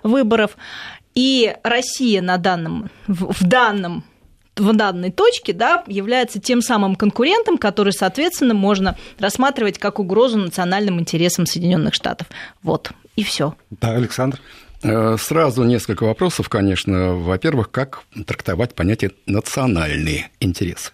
выборов. 0.03 0.57
И 1.17 1.57
Россия 1.65 2.23
на 2.23 2.37
данном, 2.37 2.91
в 3.09 3.43
данном 3.45 4.05
в 4.55 4.75
данной 4.75 5.11
точке 5.11 5.53
да, 5.53 5.85
является 5.87 6.41
тем 6.41 6.63
самым 6.63 6.97
конкурентом, 6.97 7.59
который, 7.59 7.93
соответственно, 7.93 8.55
можно 8.55 8.97
рассматривать 9.19 9.79
как 9.79 9.99
угрозу 9.99 10.39
национальным 10.39 10.99
интересам 10.99 11.45
Соединенных 11.45 11.93
Штатов. 11.93 12.27
Вот, 12.63 12.91
и 13.17 13.23
все. 13.23 13.55
Да, 13.71 13.91
Александр. 13.91 14.41
Э, 14.83 15.17
сразу 15.19 15.65
несколько 15.65 16.05
вопросов, 16.05 16.49
конечно. 16.49 17.15
Во-первых, 17.15 17.71
как 17.71 18.03
трактовать 18.27 18.75
понятие 18.75 19.13
национальные 19.27 20.31
интересы? 20.41 20.93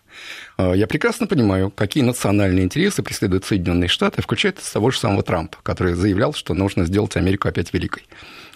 Э, 0.58 0.72
я 0.74 0.86
прекрасно 0.86 1.26
понимаю, 1.26 1.70
какие 1.70 2.02
национальные 2.02 2.64
интересы 2.64 3.02
преследуют 3.02 3.44
Соединенные 3.44 3.88
Штаты, 3.88 4.22
включая 4.22 4.52
того 4.52 4.90
же 4.90 4.98
самого 4.98 5.22
Трампа, 5.22 5.58
который 5.62 5.94
заявлял, 5.94 6.32
что 6.32 6.54
нужно 6.54 6.84
сделать 6.84 7.16
Америку 7.16 7.48
опять 7.48 7.72
великой. 7.72 8.04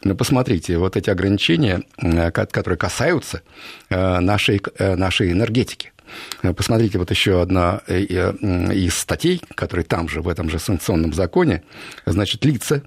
Но 0.05 0.15
посмотрите, 0.15 0.79
вот 0.79 0.97
эти 0.97 1.11
ограничения, 1.11 1.83
э, 1.99 2.31
которые 2.31 2.79
касаются 2.79 3.43
э, 3.89 4.21
нашей, 4.21 4.61
нашей 4.79 5.33
энергетики. 5.33 5.93
Посмотрите, 6.41 6.99
вот 6.99 7.11
еще 7.11 7.43
одна 7.43 7.79
из 7.89 8.95
статей, 8.97 9.43
которые 9.57 9.85
там 9.85 10.09
же, 10.09 10.23
в 10.23 10.29
этом 10.29 10.49
же 10.49 10.61
санкционном 10.61 11.13
законе, 11.13 11.65
значит, 12.07 12.45
лица, 12.45 12.83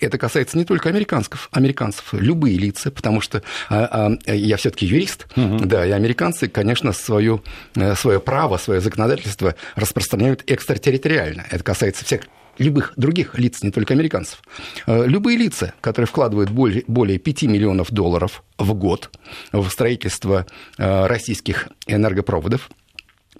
это 0.00 0.18
касается 0.18 0.58
не 0.58 0.64
только 0.64 0.88
американцев, 0.88 1.48
американцев, 1.52 2.12
любые 2.12 2.58
лица, 2.58 2.90
потому 2.90 3.20
что 3.20 3.42
а, 3.68 4.16
а, 4.26 4.32
я 4.34 4.56
все-таки 4.56 4.86
юрист, 4.86 5.26
угу. 5.36 5.64
да, 5.64 5.86
и 5.86 5.90
американцы, 5.90 6.48
конечно, 6.48 6.92
свое, 6.92 7.42
э, 7.74 7.94
свое 7.94 8.20
право, 8.20 8.56
свое 8.58 8.80
законодательство 8.80 9.54
распространяют 9.74 10.42
экстратерриториально. 10.46 11.46
Это 11.50 11.64
касается 11.64 12.04
всех 12.04 12.22
любых 12.58 12.92
других 12.96 13.38
лиц, 13.38 13.62
не 13.62 13.70
только 13.70 13.94
американцев. 13.94 14.42
Э, 14.86 15.06
любые 15.06 15.36
лица, 15.36 15.74
которые 15.80 16.06
вкладывают 16.06 16.50
более, 16.50 16.84
более 16.86 17.18
5 17.18 17.42
миллионов 17.44 17.90
долларов 17.90 18.42
в 18.58 18.74
год 18.74 19.10
в 19.52 19.68
строительство 19.68 20.46
э, 20.78 21.06
российских 21.06 21.68
энергопроводов, 21.86 22.70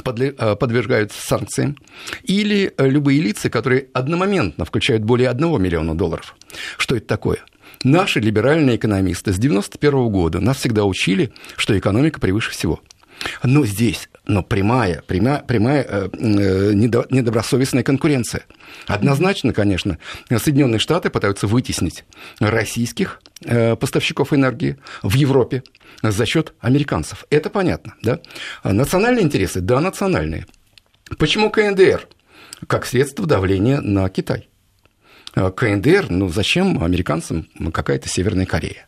Э, 0.05 0.57
подвергаются 0.57 1.21
санкциям, 1.27 1.77
или 2.23 2.73
любые 2.79 3.21
лица, 3.21 3.51
которые 3.51 3.89
одномоментно 3.93 4.65
включают 4.65 5.03
более 5.05 5.31
1 5.31 5.61
миллиона 5.61 5.97
долларов. 5.97 6.37
Что 6.77 6.97
это 6.97 7.07
такое? 7.07 7.39
Наши 7.83 8.21
либеральные 8.21 8.77
экономисты 8.77 9.33
с 9.33 9.39
1991 9.39 10.09
года 10.11 10.41
нас 10.41 10.59
всегда 10.59 10.85
учили, 10.85 11.33
что 11.57 11.77
экономика 11.79 12.21
превыше 12.21 12.51
всего. 12.51 12.81
Но 13.43 13.65
здесь 13.65 14.09
но 14.27 14.43
прямая, 14.43 15.03
прямая, 15.07 15.43
прямая 15.43 15.87
э, 15.89 16.09
э 16.13 16.73
недобросовестная 16.75 17.85
конкуренция. 17.85 18.45
Однозначно, 18.87 19.53
конечно, 19.53 19.99
Соединенные 20.29 20.81
Штаты 20.81 21.11
пытаются 21.11 21.47
вытеснить 21.47 22.05
российских 22.41 23.21
э, 23.43 23.77
поставщиков 23.77 24.33
энергии 24.33 24.79
в 25.03 25.15
Европе 25.15 25.63
за 26.03 26.27
счет 26.27 26.55
американцев. 26.61 27.25
Это 27.31 27.51
понятно, 27.51 27.95
да? 28.03 28.21
Национальные 28.65 29.25
интересы, 29.25 29.61
да, 29.61 29.81
национальные. 29.81 30.47
Почему 31.19 31.51
КНДР? 31.51 32.09
Как 32.67 32.85
средство 32.85 33.27
давления 33.27 33.81
на 33.81 34.09
Китай. 34.09 34.49
КНДР, 35.35 36.07
ну 36.09 36.31
зачем 36.31 36.83
американцам 36.83 37.47
какая-то 37.73 38.09
Северная 38.09 38.47
Корея? 38.47 38.87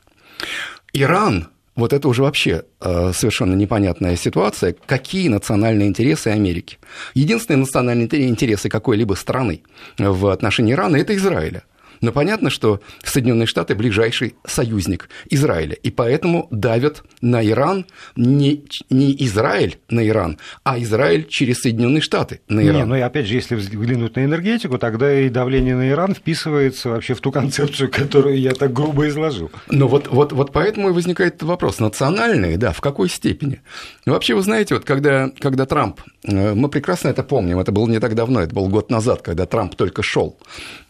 Иран 0.95 1.49
вот 1.79 1.93
это 1.93 2.09
уже 2.09 2.23
вообще 2.23 2.65
э, 2.81 3.13
совершенно 3.15 3.55
непонятная 3.55 4.17
ситуация. 4.17 4.75
Какие 4.87 5.29
национальные 5.29 5.89
интересы 5.89 6.29
Америки? 6.29 6.79
Единственные 7.15 7.61
национальные 7.61 8.29
интересы 8.29 8.69
какой-либо 8.69 9.15
страны 9.15 9.63
в 9.97 10.27
отношении 10.27 10.73
Ирана– 10.73 10.97
это 10.99 11.15
Израиля. 11.15 11.63
Но 12.01 12.13
понятно, 12.13 12.51
что 12.51 12.81
Соединенные 13.03 13.47
Штаты 13.47 13.75
ближайший 13.75 14.35
союзник 14.47 15.09
Израиля, 15.31 15.75
и 15.75 15.91
поэтому 15.91 16.49
давят 16.51 17.03
на 17.21 17.45
Иран 17.45 17.87
не, 18.17 18.65
не 18.91 19.17
Израиль 19.27 19.79
на 19.89 20.07
Иран, 20.07 20.39
а 20.65 20.79
Израиль 20.79 21.27
через 21.27 21.61
Соединенные 21.61 22.01
Штаты 22.01 22.41
на 22.49 22.65
Иран. 22.65 22.77
Не, 22.77 22.85
ну 22.85 22.97
и 22.97 23.01
опять 23.01 23.27
же, 23.27 23.35
если 23.35 23.55
взглянуть 23.55 24.17
на 24.17 24.25
энергетику, 24.25 24.79
тогда 24.79 25.13
и 25.13 25.29
давление 25.29 25.77
на 25.77 25.89
Иран 25.89 26.15
вписывается 26.15 26.91
вообще 26.91 27.15
в 27.15 27.21
ту 27.21 27.33
концепцию, 27.33 27.91
которую 27.93 28.39
я 28.39 28.53
так 28.53 28.73
грубо 28.73 29.09
изложил. 29.09 29.51
Ну 29.69 29.89
вот, 29.89 30.09
вот, 30.09 30.33
вот 30.33 30.53
поэтому 30.53 30.91
и 30.91 30.93
возникает 30.93 31.43
вопрос, 31.43 31.79
национальные, 31.81 32.57
да, 32.57 32.73
в 32.73 32.81
какой 32.81 33.09
степени? 33.09 33.61
Ну, 34.07 34.13
вообще, 34.13 34.35
вы 34.35 34.43
знаете, 34.43 34.75
вот 34.75 34.85
когда, 34.85 35.31
когда 35.39 35.67
Трамп, 35.67 36.01
э, 36.25 36.55
мы 36.55 36.69
прекрасно 36.69 37.09
это 37.09 37.23
помним, 37.23 37.59
это 37.59 37.73
было 37.73 37.87
не 37.89 38.01
так 38.01 38.15
давно, 38.15 38.41
это 38.41 38.55
был 38.55 38.69
год 38.69 38.91
назад, 38.91 39.23
когда 39.23 39.47
Трамп 39.47 39.75
только 39.75 40.03
шел 40.03 40.39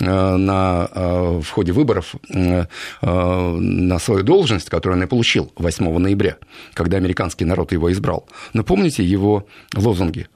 э, 0.00 0.36
на 0.36 0.88
в 0.98 1.50
ходе 1.50 1.72
выборов 1.72 2.14
э, 2.28 2.64
э, 3.02 3.56
на 3.56 3.98
свою 3.98 4.22
должность, 4.22 4.70
которую 4.70 4.98
он 4.98 5.04
и 5.04 5.06
получил 5.06 5.52
8 5.56 5.98
ноября, 5.98 6.36
когда 6.74 6.96
американский 6.96 7.44
народ 7.44 7.72
его 7.72 7.90
избрал. 7.92 8.26
Но 8.52 8.64
помните 8.64 9.04
его 9.04 9.46
лозунги? 9.74 10.28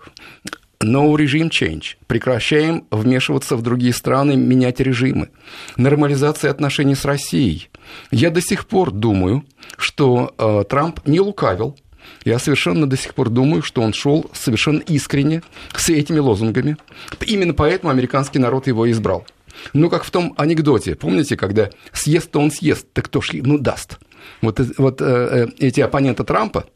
No 0.83 1.14
regime 1.14 1.49
change. 1.49 1.97
Прекращаем 2.09 2.85
вмешиваться 2.90 3.57
в 3.57 3.62
другие 3.62 3.92
страны, 3.92 4.37
менять 4.37 4.81
режимы. 4.81 5.28
Нормализация 5.76 6.50
отношений 6.50 6.97
с 6.97 7.04
Россией. 7.04 7.69
Я 8.11 8.31
до 8.31 8.40
сих 8.40 8.66
пор 8.66 8.90
думаю, 8.90 9.45
что 9.78 10.35
э, 10.37 10.64
Трамп 10.69 11.00
не 11.07 11.21
лукавил. 11.21 11.76
Я 12.25 12.38
совершенно 12.38 12.88
до 12.88 12.97
сих 12.97 13.14
пор 13.14 13.31
думаю, 13.31 13.62
что 13.62 13.81
он 13.81 13.92
шел 13.92 14.28
совершенно 14.33 14.81
искренне 14.81 15.42
с 15.75 15.88
этими 15.88 16.19
лозунгами. 16.19 16.76
Именно 17.25 17.54
поэтому 17.54 17.90
американский 17.90 18.40
народ 18.40 18.66
его 18.66 18.90
избрал. 18.90 19.25
Ну, 19.73 19.90
как 19.90 20.04
в 20.04 20.11
том 20.11 20.35
анекдоте, 20.37 20.95
помните, 20.95 21.37
когда 21.37 21.71
съест-то 21.92 22.40
он 22.40 22.50
съест, 22.50 22.87
так 22.92 23.07
кто 23.07 23.21
ж 23.21 23.31
ну 23.35 23.59
даст. 23.59 23.99
Вот, 24.40 24.61
вот 24.78 25.00
э, 25.00 25.49
эти 25.59 25.81
оппоненты 25.81 26.25
Трампа, 26.25 26.66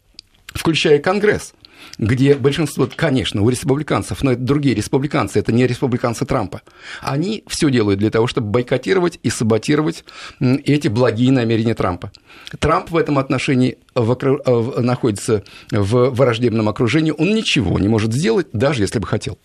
включая 0.55 0.99
Конгресс, 0.99 1.55
где 1.99 2.35
большинство, 2.35 2.89
конечно, 2.95 3.43
у 3.43 3.49
республиканцев, 3.49 4.23
но 4.23 4.33
это 4.33 4.43
другие 4.43 4.75
республиканцы, 4.75 5.39
это 5.39 5.53
не 5.53 5.67
республиканцы 5.67 6.25
Трампа, 6.25 6.63
они 7.01 7.45
все 7.47 7.71
делают 7.71 7.99
для 7.99 8.11
того, 8.11 8.27
чтобы 8.27 8.49
бойкотировать 8.49 9.19
и 9.23 9.31
саботировать 9.31 10.05
эти 10.41 10.89
благие 10.89 11.33
намерения 11.33 11.75
Трампа. 11.75 12.13
Трамп 12.59 12.91
в 12.91 12.97
этом 12.97 13.19
отношении 13.19 13.79
в, 13.95 14.15
в, 14.15 14.81
находится 14.81 15.43
в 15.71 16.11
враждебном 16.11 16.69
окружении, 16.69 17.13
он 17.17 17.35
ничего 17.35 17.79
не 17.79 17.89
может 17.89 18.13
сделать, 18.13 18.49
даже 18.53 18.83
если 18.83 18.99
бы 18.99 19.07
хотел. 19.07 19.39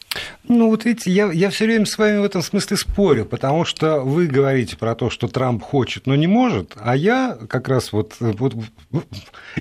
Ну, 0.48 0.70
вот 0.70 0.86
видите, 0.86 1.12
я, 1.12 1.32
я 1.32 1.50
все 1.50 1.66
время 1.66 1.86
с 1.86 1.98
вами 1.98 2.20
в 2.20 2.24
этом 2.24 2.42
смысле 2.42 2.78
спорю, 2.78 3.26
потому 3.26 3.66
что 3.66 4.02
вы 4.02 4.28
говорите 4.28 4.76
про 4.76 4.96
то, 4.96 5.10
что 5.10 5.28
Трамп 5.28 5.64
хочет, 5.64 6.08
но 6.08 6.16
не 6.16 6.28
может, 6.28 6.74
а 6.80 6.96
я 6.96 7.38
как 7.48 7.68
раз 7.68 7.94
вот, 7.94 8.16
вот 8.20 8.56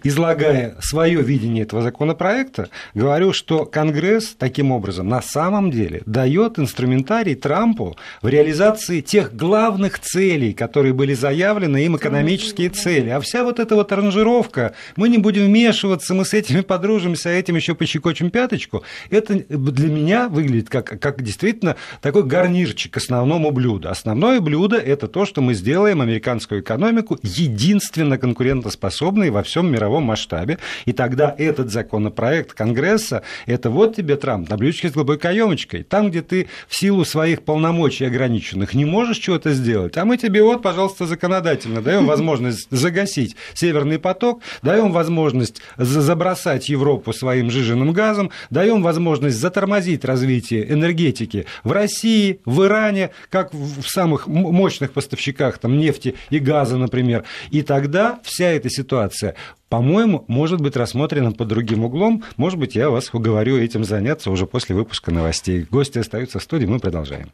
излагая 0.02 0.76
свое 0.80 1.22
видение 1.22 1.62
этого 1.62 1.82
законопроекта, 1.82 2.69
говорю, 2.94 3.32
что 3.32 3.64
Конгресс 3.64 4.34
таким 4.38 4.72
образом 4.72 5.08
на 5.08 5.22
самом 5.22 5.70
деле 5.70 6.02
дает 6.06 6.58
инструментарий 6.58 7.34
Трампу 7.34 7.96
в 8.22 8.28
реализации 8.28 9.00
тех 9.00 9.34
главных 9.34 9.98
целей, 9.98 10.52
которые 10.52 10.92
были 10.92 11.14
заявлены 11.14 11.84
им 11.84 11.96
экономические 11.96 12.70
цели. 12.70 13.10
А 13.10 13.20
вся 13.20 13.44
вот 13.44 13.58
эта 13.58 13.74
вот 13.74 13.92
аранжировка, 13.92 14.74
мы 14.96 15.08
не 15.08 15.18
будем 15.18 15.46
вмешиваться, 15.46 16.14
мы 16.14 16.24
с 16.24 16.34
этими 16.34 16.60
подружимся, 16.60 17.30
а 17.30 17.32
этим 17.32 17.56
еще 17.56 17.74
пощекочем 17.74 18.30
пяточку, 18.30 18.82
это 19.10 19.34
для 19.34 19.88
меня 19.88 20.28
выглядит 20.28 20.68
как, 20.68 21.00
как 21.00 21.22
действительно 21.22 21.76
такой 22.00 22.24
гарнирчик 22.24 22.92
к 22.92 22.96
основному 22.96 23.50
блюду. 23.50 23.88
Основное 23.88 24.40
блюдо– 24.40 24.76
это 24.78 25.08
то, 25.08 25.24
что 25.26 25.40
мы 25.40 25.54
сделаем 25.54 26.00
американскую 26.00 26.60
экономику 26.60 27.18
единственно 27.22 28.18
конкурентоспособной 28.18 29.30
во 29.30 29.42
всем 29.42 29.70
мировом 29.70 30.04
масштабе, 30.04 30.58
и 30.84 30.92
тогда 30.92 31.34
этот 31.36 31.70
законопроект 31.70 32.52
Конгресса– 32.60 33.22
это 33.46 33.70
вот 33.70 33.96
тебе, 33.96 34.16
Трамп, 34.16 34.50
на 34.50 34.58
блюдечке 34.58 34.90
с 34.90 34.92
голубой 34.92 35.18
каемочкой, 35.18 35.82
там, 35.82 36.10
где 36.10 36.20
ты 36.20 36.48
в 36.68 36.76
силу 36.76 37.06
своих 37.06 37.42
полномочий 37.42 38.04
ограниченных 38.04 38.74
не 38.74 38.84
можешь 38.84 39.16
чего-то 39.16 39.54
сделать, 39.54 39.96
а 39.96 40.04
мы 40.04 40.18
тебе 40.18 40.42
вот, 40.42 40.60
пожалуйста, 40.60 41.06
законодательно 41.06 41.80
даем 41.80 42.04
возможность 42.04 42.68
загасить 42.70 43.34
Северный 43.54 43.98
поток, 43.98 44.42
даем 44.60 44.92
возможность 44.92 45.62
забросать 45.78 46.68
Европу 46.68 47.14
своим 47.14 47.50
жиженным 47.50 47.94
газом, 47.94 48.30
даем 48.50 48.82
возможность 48.82 49.38
затормозить 49.38 50.04
развитие 50.04 50.70
энергетики 50.70 51.46
в 51.64 51.72
России, 51.72 52.40
в 52.44 52.62
Иране, 52.66 53.08
как 53.30 53.54
в 53.54 53.88
самых 53.88 54.26
мощных 54.26 54.92
поставщиках 54.92 55.56
там, 55.56 55.78
нефти 55.78 56.14
и 56.28 56.38
газа, 56.38 56.76
например. 56.76 57.24
И 57.50 57.62
тогда 57.62 58.20
вся 58.22 58.48
эта 58.48 58.68
ситуация 58.68 59.34
по-моему, 59.70 60.24
может 60.26 60.60
быть 60.60 60.76
рассмотрена 60.76 61.30
под 61.32 61.48
другим 61.48 61.84
углом. 61.84 62.24
Может 62.36 62.58
быть, 62.58 62.74
я 62.74 62.90
вас 62.90 63.08
уговорю 63.14 63.56
этим 63.56 63.84
заняться 63.84 64.30
уже 64.30 64.46
после 64.46 64.74
выпуска 64.74 65.12
новостей. 65.12 65.64
Гости 65.70 65.98
остаются 65.98 66.40
в 66.40 66.42
студии, 66.42 66.66
мы 66.66 66.80
продолжаем. 66.80 67.30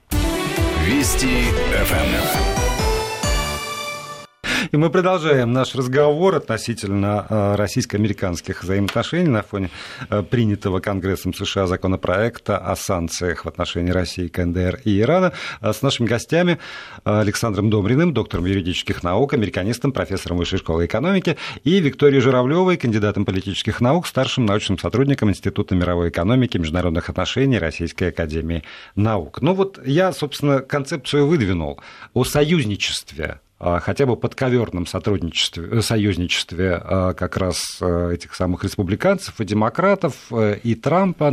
Вести 0.87 1.47
ФМ. 1.73 2.46
И 4.73 4.77
мы 4.77 4.91
продолжаем 4.91 5.53
наш 5.53 5.75
разговор 5.75 6.35
относительно 6.35 7.27
э, 7.29 7.55
российско-американских 7.55 8.63
взаимоотношений 8.63 9.29
на 9.29 9.43
фоне 9.43 9.71
э, 10.11 10.23
принятого 10.23 10.81
Конгрессом 10.81 11.35
США 11.35 11.67
законопроекта 11.67 12.59
о 12.59 12.75
санкциях 12.75 13.45
в 13.45 13.49
отношении 13.49 13.93
России, 13.93 14.29
КНДР 14.29 14.81
и 14.85 15.01
Ирана 15.01 15.33
э, 15.61 15.73
с 15.73 15.83
нашими 15.83 16.07
гостями 16.07 16.59
Александром 17.05 17.71
Домриным, 17.71 18.13
доктором 18.13 18.47
юридических 18.47 19.03
наук, 19.03 19.35
американистом, 19.35 19.93
профессором 19.93 20.39
Высшей 20.39 20.59
школы 20.59 20.87
экономики, 20.87 21.37
и 21.63 21.79
Викторией 21.79 22.21
Журавлевой, 22.21 22.77
кандидатом 22.77 23.25
политических 23.25 23.81
наук, 23.81 24.07
старшим 24.07 24.47
научным 24.47 24.79
сотрудником 24.79 25.31
Института 25.31 25.75
мировой 25.75 26.09
экономики 26.09 26.57
и 26.57 26.61
международных 26.61 27.09
отношений 27.09 27.59
Российской 27.59 28.09
академии 28.09 28.65
наук. 28.97 29.43
Ну 29.43 29.55
вот 29.55 29.79
я, 29.87 30.13
собственно, 30.13 30.61
концепцию 30.61 31.27
выдвинул 31.27 31.81
о 32.15 32.25
союзничестве 32.25 33.41
хотя 33.59 34.05
бы 34.05 34.17
подковерном 34.17 34.87
сотрудничестве, 34.87 35.67
э, 35.71 35.81
союзничестве 35.81 36.81
а, 36.83 37.15
как 37.15 37.39
раз 37.39 37.79
э, 37.81 38.13
этих 38.15 38.35
самых 38.35 38.65
республиканцев 38.65 39.41
и 39.41 39.45
демократов 39.45 40.15
э, 40.31 40.59
и 40.63 40.75
Трампа 40.75 41.31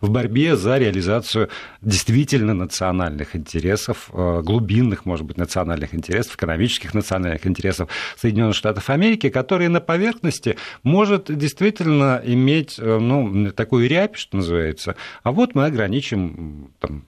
в 0.00 0.10
борьбе 0.10 0.56
за 0.56 0.76
реализацию 0.76 1.48
действительно 1.80 2.52
национальных 2.52 3.34
интересов, 3.34 4.10
глубинных, 4.12 5.06
может 5.06 5.24
быть, 5.24 5.38
национальных 5.38 5.94
интересов, 5.94 6.36
экономических 6.36 6.94
национальных 6.94 7.46
интересов 7.46 7.88
Соединенных 8.16 8.54
Штатов 8.54 8.90
Америки, 8.90 9.30
которые 9.30 9.68
на 9.68 9.80
поверхности 9.80 10.56
может 10.82 11.36
действительно 11.36 12.20
иметь 12.24 12.78
ну, 12.78 13.50
такую 13.52 13.88
рябь, 13.88 14.16
что 14.16 14.38
называется, 14.38 14.96
а 15.22 15.32
вот 15.32 15.54
мы 15.54 15.66
ограничим 15.66 16.70
там, 16.80 17.04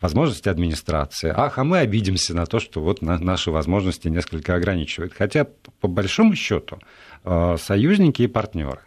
возможности 0.00 0.48
администрации. 0.48 1.32
Ах, 1.34 1.58
а 1.58 1.64
мы 1.64 1.78
обидимся 1.78 2.34
на 2.34 2.46
то, 2.46 2.60
что 2.60 2.80
вот 2.80 3.02
наши 3.02 3.50
возможности 3.50 4.08
несколько 4.08 4.54
ограничивают. 4.54 5.12
Хотя, 5.14 5.46
по 5.80 5.88
большому 5.88 6.34
счету, 6.34 6.78
э, 7.24 7.56
союзники 7.58 8.22
и 8.22 8.26
партнеры. 8.26 8.80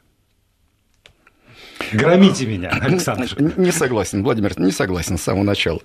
Громите 1.92 2.46
меня, 2.46 2.70
Александр. 2.70 3.36
Не 3.58 3.72
согласен, 3.72 4.24
Владимир, 4.24 4.60
не 4.60 4.72
согласен 4.72 5.18
с 5.18 5.24
самого 5.24 5.44
начала. 5.44 5.82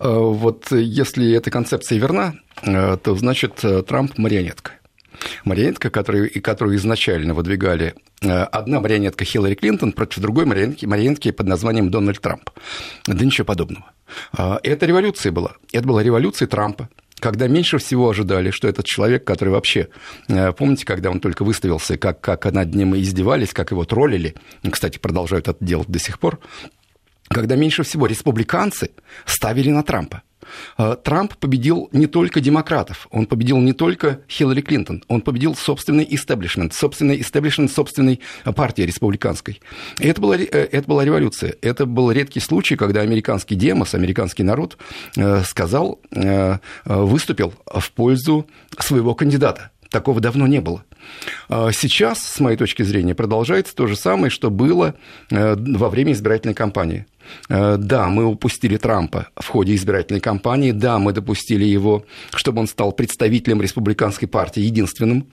Э, 0.00 0.08
вот 0.08 0.70
если 0.70 1.32
эта 1.32 1.50
концепция 1.50 1.98
верна, 1.98 2.34
э, 2.62 2.96
то 3.02 3.14
значит 3.14 3.62
Трамп 3.86 4.18
марионетка. 4.18 4.72
Марионетка, 5.44 5.90
которую, 5.90 6.30
и 6.30 6.40
которую 6.40 6.76
изначально 6.76 7.34
выдвигали 7.34 7.94
одна 8.20 8.80
марионетка 8.80 9.24
Хиллари 9.24 9.54
Клинтон 9.54 9.92
против 9.92 10.20
другой 10.20 10.46
марионетки, 10.46 10.86
марионетки 10.86 11.30
под 11.30 11.46
названием 11.46 11.90
Дональд 11.90 12.20
Трамп. 12.20 12.50
Да 13.06 13.24
ничего 13.24 13.44
подобного. 13.44 13.92
А, 14.32 14.58
это 14.62 14.86
революция 14.86 15.32
была. 15.32 15.56
Это 15.72 15.86
была 15.86 16.02
революция 16.02 16.48
Трампа, 16.48 16.88
когда 17.18 17.48
меньше 17.48 17.78
всего 17.78 18.10
ожидали, 18.10 18.50
что 18.50 18.68
этот 18.68 18.86
человек, 18.86 19.24
который 19.24 19.50
вообще, 19.50 19.88
э, 20.28 20.52
помните, 20.52 20.84
когда 20.84 21.10
он 21.10 21.20
только 21.20 21.44
выставился, 21.44 21.96
как, 21.96 22.20
как 22.20 22.44
над 22.52 22.74
ним 22.74 22.94
издевались, 22.96 23.52
как 23.52 23.70
его 23.70 23.84
троллили, 23.84 24.34
кстати, 24.70 24.98
продолжают 24.98 25.48
это 25.48 25.64
делать 25.64 25.88
до 25.88 25.98
сих 25.98 26.18
пор, 26.18 26.40
когда 27.28 27.56
меньше 27.56 27.82
всего 27.82 28.06
республиканцы 28.06 28.90
ставили 29.24 29.70
на 29.70 29.82
Трампа. 29.82 30.22
Э, 30.78 30.96
Трамп 31.02 31.36
победил 31.36 31.88
не 31.92 32.06
только 32.06 32.40
демократов, 32.40 33.08
он 33.10 33.26
победил 33.26 33.58
не 33.58 33.72
только 33.72 34.20
Хиллари 34.28 34.60
Клинтон, 34.60 35.02
он 35.08 35.20
победил 35.20 35.54
собственный 35.54 36.06
истеблишмент, 36.08 36.74
собственный 36.74 37.20
истеблишмент 37.20 37.70
собственной 37.70 38.20
партии 38.54 38.82
республиканской. 38.82 39.60
И 39.98 40.06
это 40.06 40.20
была, 40.20 40.36
э, 40.36 40.46
это 40.46 40.88
была 40.88 41.04
революция. 41.04 41.54
Это 41.62 41.86
был 41.86 42.10
редкий 42.10 42.40
случай, 42.40 42.76
когда 42.76 43.00
американский 43.00 43.54
демос, 43.54 43.94
американский 43.94 44.42
народ 44.42 44.76
э, 45.16 45.42
сказал, 45.44 46.00
выступил 46.84 47.54
в 47.66 47.90
пользу 47.92 48.46
своего 48.78 49.14
кандидата. 49.14 49.70
Такого 49.90 50.20
давно 50.20 50.46
не 50.46 50.60
было. 50.60 50.84
Сейчас, 51.48 52.20
с 52.20 52.40
моей 52.40 52.56
точки 52.56 52.82
зрения, 52.82 53.14
продолжается 53.14 53.74
то 53.74 53.86
же 53.86 53.96
самое, 53.96 54.30
что 54.30 54.50
было 54.50 54.94
во 55.30 55.88
время 55.88 56.12
избирательной 56.12 56.54
кампании. 56.54 57.06
Э, 57.48 57.76
да, 57.78 58.08
мы 58.08 58.24
упустили 58.24 58.76
Трампа 58.76 59.28
в 59.36 59.46
ходе 59.48 59.74
избирательной 59.74 60.20
кампании, 60.20 60.72
да, 60.72 60.98
мы 60.98 61.12
допустили 61.12 61.64
его, 61.64 62.04
чтобы 62.34 62.60
он 62.60 62.66
стал 62.66 62.92
представителем 62.92 63.62
республиканской 63.62 64.28
партии, 64.28 64.60
единственным, 64.60 65.28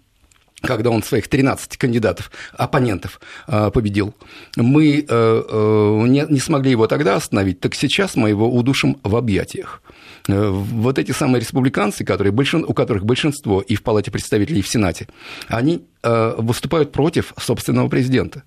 когда 0.61 0.89
он 0.89 1.03
своих 1.03 1.27
13 1.27 1.77
кандидатов, 1.77 2.31
оппонентов 2.53 3.19
э, 3.47 3.71
победил. 3.73 4.13
Мы 4.55 5.05
э, 5.07 6.03
не 6.07 6.39
смогли 6.39 6.71
его 6.71 6.87
тогда 6.87 7.15
остановить, 7.15 7.59
так 7.59 7.75
сейчас 7.75 8.15
мы 8.15 8.29
его 8.29 8.49
удушим 8.49 8.97
в 9.03 9.15
объятиях. 9.15 9.81
Вот 10.27 10.99
эти 10.99 11.11
самые 11.11 11.41
республиканцы, 11.41 12.03
которые, 12.05 12.33
у 12.33 12.73
которых 12.73 13.05
большинство 13.05 13.61
и 13.61 13.75
в 13.75 13.83
Палате 13.83 14.11
представителей, 14.11 14.59
и 14.59 14.63
в 14.63 14.67
Сенате, 14.67 15.07
они 15.47 15.83
Э, 16.03 16.33
выступают 16.35 16.91
против 16.91 17.31
собственного 17.37 17.87
президента. 17.87 18.41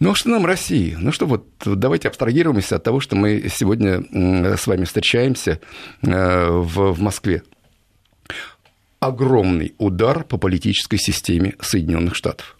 Ну 0.00 0.10
а 0.10 0.14
что 0.14 0.28
нам 0.28 0.44
России? 0.44 0.94
Ну 1.00 1.12
что 1.12 1.24
вот, 1.24 1.46
давайте 1.64 2.08
абстрагируемся 2.08 2.76
от 2.76 2.84
того, 2.84 3.00
что 3.00 3.16
мы 3.16 3.48
сегодня 3.50 4.02
с 4.54 4.66
вами 4.66 4.84
встречаемся 4.84 5.60
э, 6.02 6.46
в, 6.50 6.92
в 6.92 7.00
Москве. 7.00 7.42
Огромный 9.00 9.74
удар 9.78 10.24
по 10.24 10.36
политической 10.36 10.98
системе 10.98 11.54
Соединенных 11.60 12.14
Штатов 12.14 12.54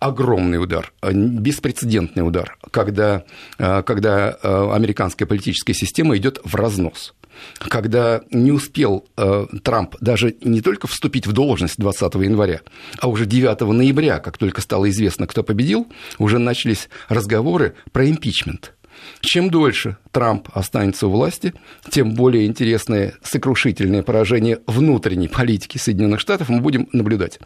огромный 0.00 0.60
удар, 0.60 0.92
э, 1.00 1.12
беспрецедентный 1.12 2.26
удар, 2.26 2.58
когда, 2.72 3.24
когда 3.56 4.32
американская 4.32 5.26
политическая 5.26 5.74
система 5.74 6.16
идет 6.16 6.40
в 6.44 6.56
разнос 6.56 7.14
когда 7.58 8.22
не 8.30 8.52
успел 8.52 9.04
э, 9.16 9.46
Трамп 9.62 9.96
даже 10.00 10.36
не 10.42 10.60
только 10.60 10.86
вступить 10.86 11.26
в 11.26 11.32
должность 11.32 11.78
20 11.78 12.14
января, 12.14 12.60
а 13.00 13.08
уже 13.08 13.26
9 13.26 13.60
ноября, 13.60 14.18
как 14.18 14.38
только 14.38 14.60
стало 14.60 14.88
известно, 14.90 15.26
кто 15.26 15.42
победил, 15.42 15.86
уже 16.18 16.38
начались 16.38 16.88
разговоры 17.08 17.74
про 17.92 18.08
импичмент. 18.08 18.72
чем 19.20 19.50
дольше 19.50 19.96
Трамп 20.10 20.48
останется 20.54 21.06
у 21.06 21.10
власти, 21.10 21.52
тем 21.90 22.14
более 22.14 22.46
интересное 22.46 23.14
сокрушительное 23.22 24.02
поражение 24.02 24.60
внутренней 24.66 25.28
политики 25.28 25.78
Соединенных 25.78 26.20
Штатов 26.20 26.48
мы 26.48 26.60
будем 26.60 26.88
наблюдать. 26.92 27.38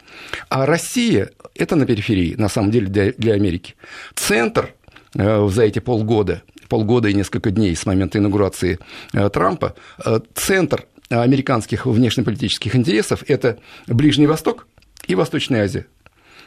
А 0.49 0.65
Россия– 0.65 1.29
это 1.55 1.75
на 1.75 1.85
периферии, 1.85 2.35
на 2.35 2.49
самом 2.49 2.71
деле, 2.71 2.87
для, 2.87 3.11
для 3.13 3.33
Америки. 3.33 3.75
Центр 4.15 4.73
э, 5.15 5.47
за 5.49 5.63
эти 5.63 5.79
полгода, 5.79 6.43
полгода 6.71 7.09
и 7.09 7.13
несколько 7.13 7.51
дней 7.51 7.75
с 7.75 7.85
момента 7.85 8.17
инаугурации 8.17 8.79
э, 9.13 9.29
Трампа, 9.29 9.75
э, 10.05 10.21
центр 10.33 10.85
американских 11.09 11.85
внешнеполитических 11.85 12.77
интересов– 12.77 13.25
это 13.27 13.57
Ближний 13.87 14.25
Восток 14.25 14.67
и 15.05 15.15
Восточная 15.15 15.65
Азия. 15.65 15.85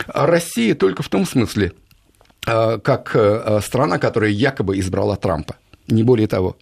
А 0.07 0.25
Россия 0.27 0.75
только 0.75 1.03
в 1.03 1.11
том 1.11 1.27
смысле, 1.27 1.73
э, 2.47 2.79
как 2.79 3.15
страна, 3.63 3.99
которая 3.99 4.31
якобы 4.31 4.79
избрала 4.79 5.17
Трампа, 5.17 5.57
не 5.89 6.03
более 6.03 6.27
того. 6.27 6.57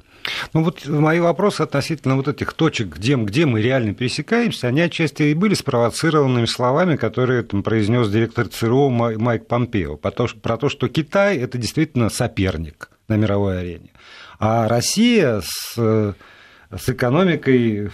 Ну 0.54 0.64
вот 0.64 0.84
мои 0.88 1.20
вопросы 1.20 1.62
относительно 1.62 2.16
вот 2.16 2.26
этих 2.26 2.54
точек, 2.54 2.96
где, 2.96 3.14
где 3.14 3.46
мы 3.46 3.62
реально 3.62 3.94
пересекаемся, 3.94 4.66
они 4.66 4.80
отчасти 4.80 5.22
и 5.22 5.34
были 5.34 5.54
спровоцированными 5.54 6.46
словами, 6.46 6.96
которые 6.96 7.44
там 7.44 7.62
произнес 7.62 8.10
директор 8.10 8.48
ЦРУ 8.48 8.88
Майк 8.88 9.46
Помпео, 9.46 9.96
про 9.96 10.56
то, 10.56 10.68
что 10.68 10.88
Китай– 10.88 11.36
это 11.38 11.58
действительно 11.58 12.10
соперник 12.10 12.90
на 13.12 13.20
мировой 13.20 13.60
арене. 13.60 13.90
А 14.38 14.68
Россия 14.68 15.40
с, 15.40 15.74
с 15.76 16.88
экономикой 16.88 17.90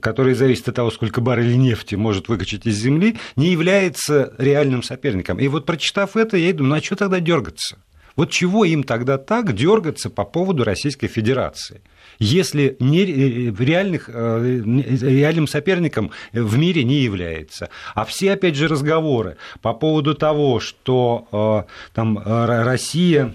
которая 0.00 0.34
зависит 0.34 0.68
от 0.68 0.74
того, 0.74 0.90
сколько 0.90 1.20
баррелей 1.20 1.56
нефти 1.56 1.94
может 1.94 2.26
выкачать 2.26 2.66
из 2.66 2.74
земли, 2.74 3.18
не 3.36 3.52
является 3.52 4.34
реальным 4.36 4.82
соперником. 4.82 5.38
И 5.38 5.46
вот 5.46 5.64
прочитав 5.64 6.16
это, 6.16 6.36
я 6.36 6.52
думаю, 6.52 6.70
ну 6.70 6.76
а 6.76 6.82
что 6.82 6.96
тогда 6.96 7.20
дергаться? 7.20 7.78
Вот 8.16 8.30
чего 8.30 8.64
им 8.64 8.82
тогда 8.82 9.16
так 9.16 9.54
дергаться 9.54 10.10
по 10.10 10.24
поводу 10.24 10.64
Российской 10.64 11.06
Федерации? 11.06 11.82
если 12.18 12.76
не, 12.80 13.02
э, 13.02 13.52
реальных, 13.58 14.08
э, 14.08 14.62
реальным 15.02 15.46
соперником 15.46 16.10
в 16.32 16.56
мире 16.56 16.84
не 16.84 17.00
является. 17.00 17.68
А 17.94 18.04
все, 18.04 18.32
опять 18.32 18.56
же, 18.56 18.68
разговоры 18.68 19.36
по 19.62 19.74
поводу 19.74 20.14
того, 20.14 20.60
что 20.60 21.66
э, 21.68 21.90
там 21.94 22.22
Россия 22.24 23.34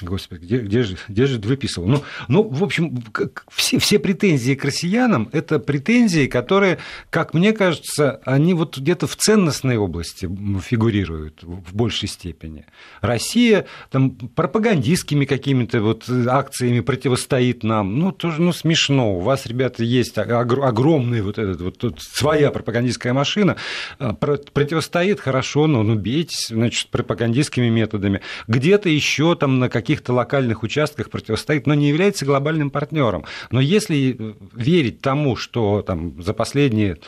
Господи, 0.00 0.44
где, 0.44 0.58
где, 0.58 0.82
же, 0.84 0.96
где 1.08 1.26
же 1.26 1.38
выписывал? 1.40 1.88
Ну, 1.88 2.04
ну, 2.28 2.42
в 2.44 2.62
общем, 2.62 3.02
все, 3.50 3.80
все 3.80 3.98
претензии 3.98 4.54
к 4.54 4.64
россиянам– 4.64 5.28
это 5.32 5.58
претензии, 5.58 6.28
которые, 6.28 6.78
как 7.10 7.34
мне 7.34 7.52
кажется, 7.52 8.20
они 8.24 8.54
вот 8.54 8.78
где-то 8.78 9.08
в 9.08 9.16
ценностной 9.16 9.76
области 9.76 10.30
фигурируют 10.64 11.42
в 11.42 11.74
большей 11.74 12.08
степени. 12.08 12.64
Россия 13.00 13.66
там 13.90 14.12
пропагандистскими 14.12 15.24
какими-то 15.24 15.80
вот 15.80 16.08
акциями 16.08 16.78
противостоит 16.78 17.64
нам. 17.64 17.98
Ну, 17.98 18.12
тоже 18.12 18.40
ну, 18.40 18.52
смешно. 18.52 19.16
У 19.16 19.20
вас, 19.20 19.46
ребята, 19.46 19.82
есть 19.82 20.16
огромная 20.16 21.24
вот 21.24 21.38
эта 21.38 21.64
вот 21.64 21.78
тут 21.78 22.00
своя 22.02 22.52
пропагандистская 22.52 23.12
машина. 23.12 23.56
А, 23.98 24.14
противостоит 24.14 25.18
хорошо, 25.18 25.66
но 25.66 25.82
ну, 25.82 25.96
бейтесь, 25.96 26.48
значит, 26.50 26.88
пропагандистскими 26.90 27.68
методами. 27.68 28.20
Где-то 28.46 28.88
еще 28.88 29.34
там 29.34 29.58
на 29.58 29.68
каких 29.68 29.87
каких-то 29.88 30.12
локальных 30.12 30.62
участках 30.62 31.08
противостоит, 31.08 31.66
но 31.66 31.72
не 31.72 31.88
является 31.88 32.26
глобальным 32.26 32.68
партнером. 32.68 33.24
Но 33.50 33.58
если 33.58 34.36
верить 34.52 35.00
тому, 35.00 35.34
что 35.34 35.80
там, 35.80 36.22
за 36.22 36.34
последние 36.34 36.98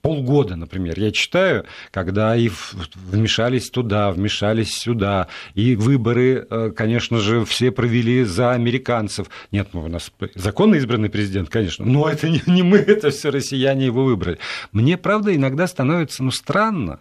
полгода, 0.00 0.54
например, 0.54 1.00
я 1.00 1.10
читаю, 1.10 1.64
когда 1.90 2.36
и 2.36 2.48
вмешались 2.94 3.70
туда, 3.70 4.12
вмешались 4.12 4.70
сюда, 4.70 5.26
и 5.54 5.74
выборы, 5.74 6.46
э, 6.48 6.70
конечно 6.76 7.18
же, 7.18 7.44
все 7.44 7.72
провели 7.72 8.22
за 8.22 8.52
американцев. 8.52 9.28
Нет, 9.50 9.70
ну, 9.72 9.82
у 9.82 9.88
нас 9.88 10.12
законно 10.36 10.76
избранный 10.76 11.10
президент, 11.10 11.48
конечно, 11.48 11.84
но 11.84 12.08
это 12.08 12.28
не, 12.28 12.40
не 12.46 12.62
мы, 12.62 12.78
это 12.78 13.10
все 13.10 13.30
россияне 13.30 13.86
его 13.86 14.04
выбрали. 14.04 14.38
Мне, 14.70 14.96
правда, 14.96 15.34
иногда 15.34 15.66
становится 15.66 16.22
ну, 16.22 16.30
странно, 16.30 17.00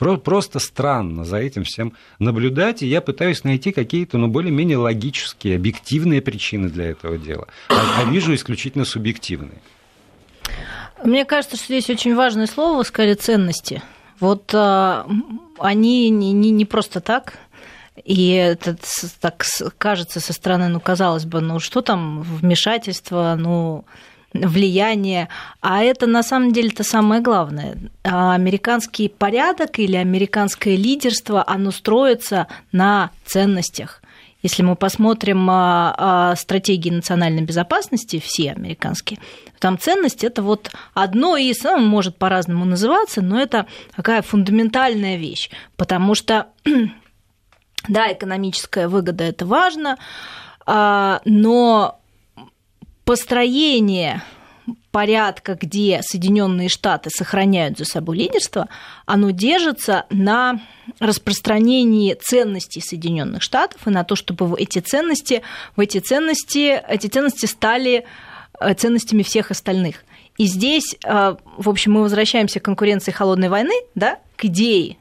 Просто 0.00 0.60
странно 0.60 1.26
за 1.26 1.36
этим 1.36 1.64
всем 1.64 1.92
наблюдать, 2.18 2.82
и 2.82 2.86
я 2.86 3.02
пытаюсь 3.02 3.44
найти 3.44 3.70
какие-то, 3.70 4.16
ну, 4.16 4.28
более-менее 4.28 4.78
логические, 4.78 5.56
объективные 5.56 6.22
причины 6.22 6.70
для 6.70 6.86
этого 6.86 7.18
дела, 7.18 7.48
а, 7.68 7.74
а 7.98 8.04
вижу 8.10 8.34
исключительно 8.34 8.86
субъективные. 8.86 9.60
Мне 11.04 11.26
кажется, 11.26 11.58
что 11.58 11.66
здесь 11.66 11.90
очень 11.90 12.14
важное 12.14 12.46
слово, 12.46 12.82
сказали, 12.82 13.12
ценности. 13.12 13.82
Вот 14.20 14.54
а, 14.54 15.06
они 15.58 16.08
не, 16.08 16.32
не, 16.32 16.50
не 16.50 16.64
просто 16.64 17.02
так, 17.02 17.34
и 18.02 18.30
это 18.30 18.78
так 19.20 19.44
кажется 19.76 20.18
со 20.20 20.32
стороны, 20.32 20.68
ну, 20.68 20.80
казалось 20.80 21.26
бы, 21.26 21.42
ну, 21.42 21.60
что 21.60 21.82
там 21.82 22.22
вмешательство, 22.22 23.36
ну, 23.38 23.84
влияние, 24.32 25.28
а 25.60 25.82
это 25.82 26.06
на 26.06 26.22
самом 26.22 26.52
деле 26.52 26.68
это 26.68 26.84
самое 26.84 27.20
главное. 27.20 27.76
А 28.04 28.34
американский 28.34 29.08
порядок 29.08 29.78
или 29.78 29.96
американское 29.96 30.76
лидерство, 30.76 31.44
оно 31.46 31.70
строится 31.70 32.46
на 32.72 33.10
ценностях. 33.24 34.02
Если 34.42 34.62
мы 34.62 34.74
посмотрим 34.74 35.46
а, 35.50 36.34
стратегии 36.36 36.88
национальной 36.88 37.42
безопасности, 37.42 38.22
все 38.24 38.52
американские, 38.52 39.18
там 39.58 39.78
ценность 39.78 40.24
это 40.24 40.42
вот 40.42 40.70
одно 40.94 41.36
из, 41.36 41.62
ну, 41.62 41.78
может 41.78 42.16
по-разному 42.16 42.64
называться, 42.64 43.20
но 43.20 43.38
это 43.38 43.66
такая 43.94 44.22
фундаментальная 44.22 45.16
вещь, 45.16 45.50
потому 45.76 46.14
что, 46.14 46.46
да, 47.88 48.12
экономическая 48.12 48.88
выгода 48.88 49.24
это 49.24 49.44
важно, 49.44 49.98
а, 50.64 51.20
но 51.26 51.99
построение 53.10 54.22
порядка, 54.92 55.58
где 55.60 56.00
Соединенные 56.00 56.68
Штаты 56.68 57.10
сохраняют 57.12 57.76
за 57.76 57.84
собой 57.84 58.18
лидерство, 58.18 58.68
оно 59.04 59.30
держится 59.30 60.06
на 60.10 60.60
распространении 61.00 62.14
ценностей 62.14 62.80
Соединенных 62.80 63.42
Штатов 63.42 63.84
и 63.88 63.90
на 63.90 64.04
то, 64.04 64.14
чтобы 64.14 64.54
эти 64.60 64.78
ценности, 64.78 65.42
в 65.74 65.80
эти 65.80 65.98
ценности, 65.98 66.80
эти 66.86 67.08
ценности 67.08 67.46
стали 67.46 68.06
э, 68.60 68.74
ценностями 68.74 69.24
всех 69.24 69.50
остальных. 69.50 70.04
И 70.38 70.44
здесь, 70.44 70.94
э, 71.02 71.34
в 71.56 71.68
общем, 71.68 71.94
мы 71.94 72.02
возвращаемся 72.02 72.60
к 72.60 72.64
конкуренции 72.64 73.10
холодной 73.10 73.48
войны, 73.48 73.74
да, 73.96 74.20
к 74.36 74.44
идее. 74.44 74.98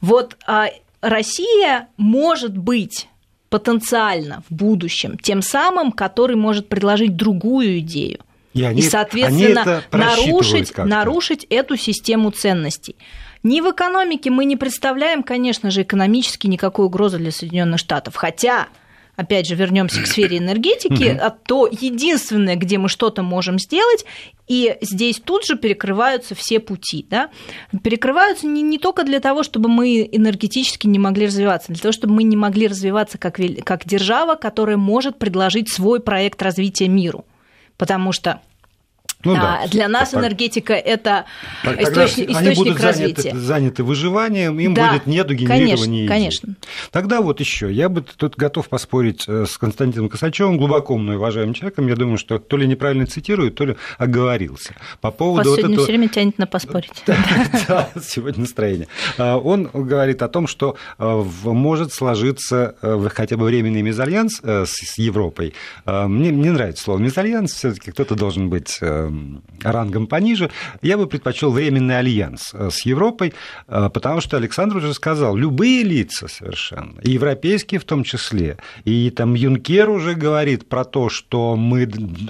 Вот 0.00 0.38
а, 0.46 0.70
Россия 1.02 1.88
может 1.98 2.56
быть 2.56 3.08
потенциально 3.52 4.42
в 4.48 4.54
будущем 4.54 5.18
тем 5.18 5.42
самым, 5.42 5.92
который 5.92 6.36
может 6.36 6.68
предложить 6.70 7.16
другую 7.16 7.80
идею. 7.80 8.20
И, 8.54 8.64
они, 8.64 8.80
и 8.80 8.82
соответственно, 8.82 9.82
они 9.90 10.04
нарушить, 10.04 10.76
нарушить 10.78 11.46
эту 11.50 11.76
систему 11.76 12.30
ценностей. 12.30 12.96
Ни 13.42 13.60
в 13.60 13.70
экономике 13.70 14.30
мы 14.30 14.46
не 14.46 14.56
представляем, 14.56 15.22
конечно 15.22 15.70
же, 15.70 15.82
экономически 15.82 16.46
никакой 16.46 16.86
угрозы 16.86 17.18
для 17.18 17.30
Соединенных 17.30 17.78
Штатов. 17.78 18.16
Хотя 18.16 18.68
опять 19.16 19.46
же, 19.46 19.54
вернемся 19.54 20.02
к 20.02 20.06
сфере 20.06 20.38
энергетики, 20.38 21.04
а 21.20 21.30
то 21.30 21.68
единственное, 21.70 22.56
где 22.56 22.78
мы 22.78 22.88
что-то 22.88 23.22
можем 23.22 23.58
сделать, 23.58 24.04
и 24.48 24.76
здесь 24.80 25.20
тут 25.20 25.44
же 25.44 25.56
перекрываются 25.56 26.34
все 26.34 26.60
пути. 26.60 27.06
Да? 27.08 27.30
Перекрываются 27.82 28.46
не, 28.46 28.62
не 28.62 28.78
только 28.78 29.04
для 29.04 29.20
того, 29.20 29.42
чтобы 29.42 29.68
мы 29.68 30.08
энергетически 30.10 30.86
не 30.86 30.98
могли 30.98 31.26
развиваться, 31.26 31.72
для 31.72 31.80
того, 31.80 31.92
чтобы 31.92 32.14
мы 32.14 32.22
не 32.22 32.36
могли 32.36 32.68
развиваться 32.68 33.18
как, 33.18 33.38
как 33.64 33.86
держава, 33.86 34.34
которая 34.34 34.76
может 34.76 35.18
предложить 35.18 35.70
свой 35.70 36.00
проект 36.00 36.42
развития 36.42 36.88
миру. 36.88 37.24
Потому 37.76 38.12
что 38.12 38.40
ну, 39.24 39.34
да. 39.34 39.64
Для 39.70 39.88
нас 39.88 40.10
так, 40.10 40.20
энергетика 40.20 40.74
это 40.74 41.26
источник, 41.64 42.30
источник 42.30 42.36
они 42.36 42.54
будут 42.54 42.80
развития. 42.80 43.30
Заняты, 43.30 43.38
заняты 43.38 43.84
выживанием, 43.84 44.58
им 44.58 44.74
да, 44.74 44.92
будет 44.92 45.06
нету 45.06 45.34
генерирования 45.34 45.76
конечно, 45.76 45.90
идей. 45.94 46.08
Конечно. 46.08 46.54
Тогда 46.90 47.20
вот 47.20 47.40
еще, 47.40 47.72
я 47.72 47.88
бы 47.88 48.02
тут 48.02 48.36
готов 48.36 48.68
поспорить 48.68 49.24
э, 49.28 49.46
с 49.46 49.56
Константином 49.58 50.08
Косачевым, 50.08 50.58
глубоко 50.58 50.96
мной 50.96 51.16
уважаемым 51.16 51.54
человеком. 51.54 51.86
Я 51.86 51.96
думаю, 51.96 52.18
что 52.18 52.38
то 52.38 52.56
ли 52.56 52.66
неправильно 52.66 53.06
цитирую, 53.06 53.52
то 53.52 53.64
ли 53.64 53.76
оговорился. 53.98 54.74
По 55.00 55.10
поводу 55.10 55.38
Вас 55.38 55.46
вот 55.46 55.56
сегодня 55.56 55.74
этого... 55.74 55.86
все 55.86 55.92
время 55.92 56.08
тянет 56.08 56.38
на 56.38 56.46
поспорить. 56.46 57.04
Да, 57.68 57.88
сегодня 58.02 58.40
настроение. 58.40 58.88
А, 59.18 59.38
он 59.38 59.70
говорит 59.72 60.22
о 60.22 60.28
том, 60.28 60.46
что 60.46 60.76
э, 60.98 61.24
может 61.44 61.92
сложиться 61.92 62.74
э, 62.82 63.08
хотя 63.12 63.36
бы 63.36 63.44
временный 63.44 63.82
мезальянс 63.82 64.40
с 64.42 64.98
Европой. 64.98 65.54
Мне, 65.86 66.30
мне 66.32 66.52
нравится 66.52 66.84
слово 66.84 66.98
мезальянс, 66.98 67.52
все-таки 67.52 67.90
кто-то 67.92 68.14
должен 68.14 68.48
быть 68.48 68.78
рангом 69.62 70.06
пониже, 70.06 70.50
я 70.82 70.96
бы 70.96 71.06
предпочел 71.06 71.50
временный 71.50 71.98
альянс 71.98 72.54
с 72.54 72.86
Европой, 72.86 73.34
потому 73.66 74.20
что 74.20 74.36
Александр 74.36 74.76
уже 74.76 74.94
сказал, 74.94 75.36
любые 75.36 75.82
лица 75.82 76.28
совершенно, 76.28 77.00
и 77.00 77.12
европейские 77.12 77.80
в 77.80 77.84
том 77.84 78.04
числе, 78.04 78.58
и 78.84 79.10
там 79.10 79.34
Юнкер 79.34 79.90
уже 79.90 80.14
говорит 80.14 80.68
про 80.68 80.84
то, 80.84 81.08
что 81.08 81.56
мы 81.56 81.86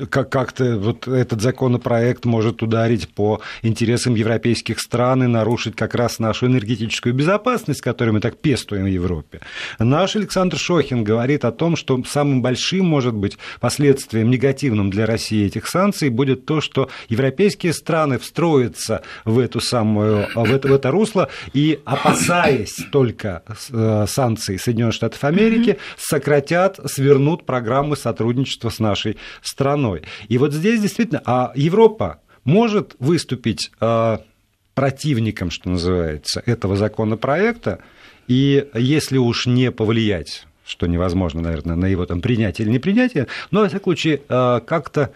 как-то 0.09 0.79
вот 0.79 1.07
этот 1.09 1.41
законопроект 1.41 2.25
может 2.25 2.63
ударить 2.63 3.09
по 3.09 3.41
интересам 3.63 4.15
европейских 4.15 4.81
стран 4.81 5.25
и 5.25 5.27
нарушить 5.27 5.77
как 5.77 5.95
раз 5.95 6.19
нашу 6.19 6.47
энергетическую 6.47 7.15
безопасность, 7.15 7.81
которую 7.83 8.15
мы 8.15 8.21
так 8.21 8.39
пестуем 8.39 8.85
в 8.85 8.89
Европе. 8.89 9.41
Наш 9.79 10.17
Александр 10.17 10.57
Шохин 10.59 11.05
говорит 11.05 11.45
о 11.45 11.53
том, 11.53 11.77
что 11.77 12.03
самым 12.05 12.41
большим, 12.43 12.87
может 12.87 13.15
быть, 13.15 13.39
последствием 13.61 14.31
негативным 14.31 14.91
для 14.91 15.05
России 15.07 15.47
этих 15.47 15.67
санкций 15.67 16.09
будет 16.09 16.47
то, 16.47 16.61
что 16.61 16.72
европейские 17.09 17.73
страны 17.73 18.19
встроятся 18.19 19.03
в 19.25 19.39
эту 19.39 19.61
самую, 19.61 20.27
в 20.35 20.53
это, 20.53 20.69
в 20.69 20.73
это 20.73 20.91
русло 20.91 21.29
и, 21.53 21.81
опасаясь 21.85 22.77
только 22.91 23.43
э, 23.71 24.07
санкций 24.09 24.59
Соединенных 24.59 24.95
Штатов 24.95 25.23
Америки, 25.25 25.79
сократят, 25.97 26.81
свернут 26.87 27.45
программы 27.47 27.97
сотрудничества 27.97 28.71
с 28.71 28.79
нашей 28.79 29.17
страной. 29.43 30.03
И 30.29 30.39
вот 30.39 30.53
здесь 30.53 30.81
действительно, 30.81 31.23
а 31.25 31.53
Европа 31.55 32.21
может 32.45 32.97
выступить 32.99 33.71
э, 33.81 34.19
противником, 34.75 35.51
что 35.51 35.71
называется, 35.71 36.43
этого 36.47 36.77
законопроекта, 36.77 37.81
и 38.29 38.67
если 38.75 39.19
уж 39.19 39.47
не 39.47 39.71
повлиять 39.71 40.47
что 40.65 40.87
невозможно, 40.87 41.43
наверное, 41.43 41.77
на 41.77 41.87
его 41.87 42.07
там 42.07 42.21
принятие 42.21 42.67
или 42.67 42.75
непринятие, 42.75 43.27
но, 43.51 43.61
во 43.61 43.69
всяком 43.69 43.85
случае, 43.85 44.23
э, 44.29 44.61
как-то 44.65 45.13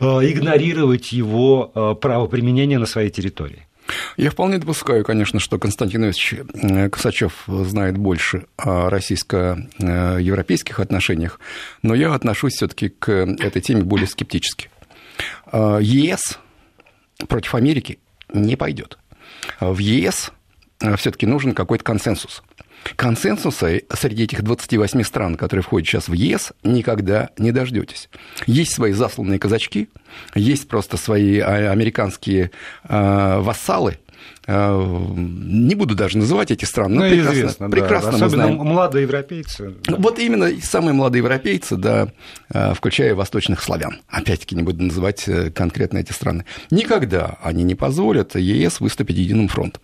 игнорировать 0.00 1.12
его 1.12 1.72
э, 1.74 1.94
правоприменение 2.00 2.78
на 2.78 2.86
своей 2.86 3.10
территории. 3.10 3.66
Я 4.16 4.30
вполне 4.30 4.58
допускаю, 4.58 5.04
конечно, 5.04 5.40
что 5.40 5.58
Константин 5.58 6.02
Иванович 6.02 6.34
Косачев 6.92 7.44
знает 7.46 7.96
больше 7.96 8.44
о 8.58 8.90
российско-европейских 8.90 10.78
отношениях, 10.78 11.40
но 11.82 11.94
я 11.94 12.12
отношусь 12.12 12.54
все-таки 12.54 12.90
к 12.90 13.10
этой 13.10 13.62
теме 13.62 13.82
более 13.82 14.06
скептически. 14.06 14.68
ЕС 15.50 16.38
против 17.28 17.54
Америки 17.54 17.98
не 18.32 18.56
пойдет. 18.56 18.98
В 19.58 19.78
ЕС 19.78 20.32
все-таки 20.96 21.26
нужен 21.26 21.54
какой-то 21.54 21.84
консенсус. 21.84 22.42
Консенсуса 22.96 23.80
среди 23.92 24.24
этих 24.24 24.42
28 24.42 25.02
стран, 25.02 25.36
которые 25.36 25.62
входят 25.62 25.88
сейчас 25.88 26.08
в 26.08 26.12
ЕС, 26.12 26.52
никогда 26.62 27.30
не 27.38 27.52
дождетесь. 27.52 28.08
Есть 28.46 28.72
свои 28.74 28.92
засланные 28.92 29.38
казачки, 29.38 29.88
есть 30.34 30.68
просто 30.68 30.96
свои 30.96 31.38
а, 31.38 31.70
американские 31.70 32.50
э, 32.88 33.38
вассалы, 33.40 33.98
а, 34.46 34.80
не 35.14 35.74
буду 35.74 35.94
даже 35.94 36.18
называть 36.18 36.50
эти 36.50 36.64
страны, 36.64 36.94
но 36.94 37.04
ну, 37.04 37.10
прекрасно, 37.10 37.38
известно, 37.38 37.70
прекрасно 37.70 38.10
да. 38.10 38.16
Особенно 38.16 38.42
знаем. 38.44 38.56
молодые 38.56 39.02
европейцы. 39.02 39.74
Да. 39.84 39.96
Вот 39.96 40.18
именно 40.18 40.50
самые 40.62 40.94
молодые 40.94 41.20
европейцы, 41.20 41.76
да, 41.76 42.08
включая 42.74 43.14
восточных 43.14 43.62
славян. 43.62 44.00
Опять-таки 44.08 44.56
не 44.56 44.62
буду 44.62 44.82
называть 44.82 45.28
э, 45.28 45.50
конкретно 45.50 45.98
эти 45.98 46.12
страны. 46.12 46.44
Никогда 46.70 47.38
они 47.42 47.62
не 47.62 47.74
позволят 47.74 48.36
ЕС 48.36 48.80
выступить 48.80 49.18
единым 49.18 49.48
фронтом. 49.48 49.82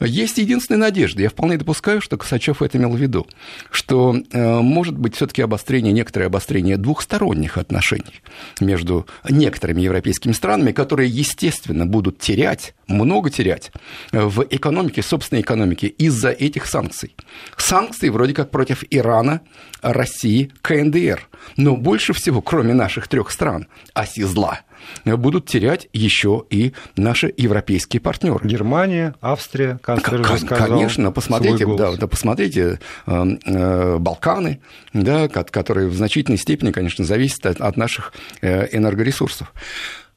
Есть 0.00 0.38
единственная 0.38 0.80
надежда. 0.80 1.22
Я 1.22 1.30
вполне 1.30 1.56
допускаю, 1.56 2.00
что 2.00 2.16
Косачев 2.16 2.62
это 2.62 2.78
имел 2.78 2.90
в 2.90 2.96
виду, 2.96 3.26
что 3.70 4.14
э, 4.14 4.60
может 4.60 4.98
быть 4.98 5.16
все-таки 5.16 5.42
обострение, 5.42 5.92
некоторое 5.92 6.26
обострение 6.26 6.76
двухсторонних 6.76 7.58
отношений 7.58 8.22
между 8.60 9.06
некоторыми 9.28 9.82
европейскими 9.82 10.32
странами, 10.32 10.72
которые, 10.72 11.08
естественно, 11.08 11.86
будут 11.86 12.18
терять, 12.18 12.74
много 12.86 13.30
терять 13.30 13.72
в 14.12 14.46
экономике, 14.50 15.02
собственной 15.02 15.42
экономике 15.42 15.86
из-за 15.86 16.30
этих 16.30 16.66
санкций. 16.66 17.14
Санкции 17.56 18.08
вроде 18.08 18.34
как 18.34 18.50
против 18.50 18.84
Ирана, 18.90 19.40
России, 19.80 20.52
КНДР. 20.62 21.28
Но 21.56 21.76
больше 21.76 22.12
всего, 22.12 22.42
кроме 22.42 22.74
наших 22.74 23.08
трех 23.08 23.30
стран, 23.30 23.68
оси 23.94 24.22
зла– 24.22 24.60
будут 25.04 25.46
терять 25.46 25.88
еще 25.92 26.44
и 26.50 26.72
наши 26.96 27.32
европейские 27.36 28.00
партнеры. 28.00 28.46
Германия, 28.46 29.14
Австрия, 29.20 29.78
канцлер 29.82 30.20
уже 30.20 30.38
сказал. 30.38 30.68
Конечно, 30.68 31.12
посмотрите, 31.12 31.66
да, 31.76 31.92
да, 31.96 32.06
посмотрите 32.06 32.78
э, 33.06 33.24
э, 33.44 33.98
Балканы, 33.98 34.60
да, 34.92 35.28
которые 35.28 35.88
в 35.88 35.94
значительной 35.94 36.38
степени, 36.38 36.70
конечно, 36.70 37.04
зависят 37.04 37.46
от, 37.46 37.60
от 37.60 37.76
наших 37.76 38.12
э, 38.40 38.68
энергоресурсов. 38.76 39.52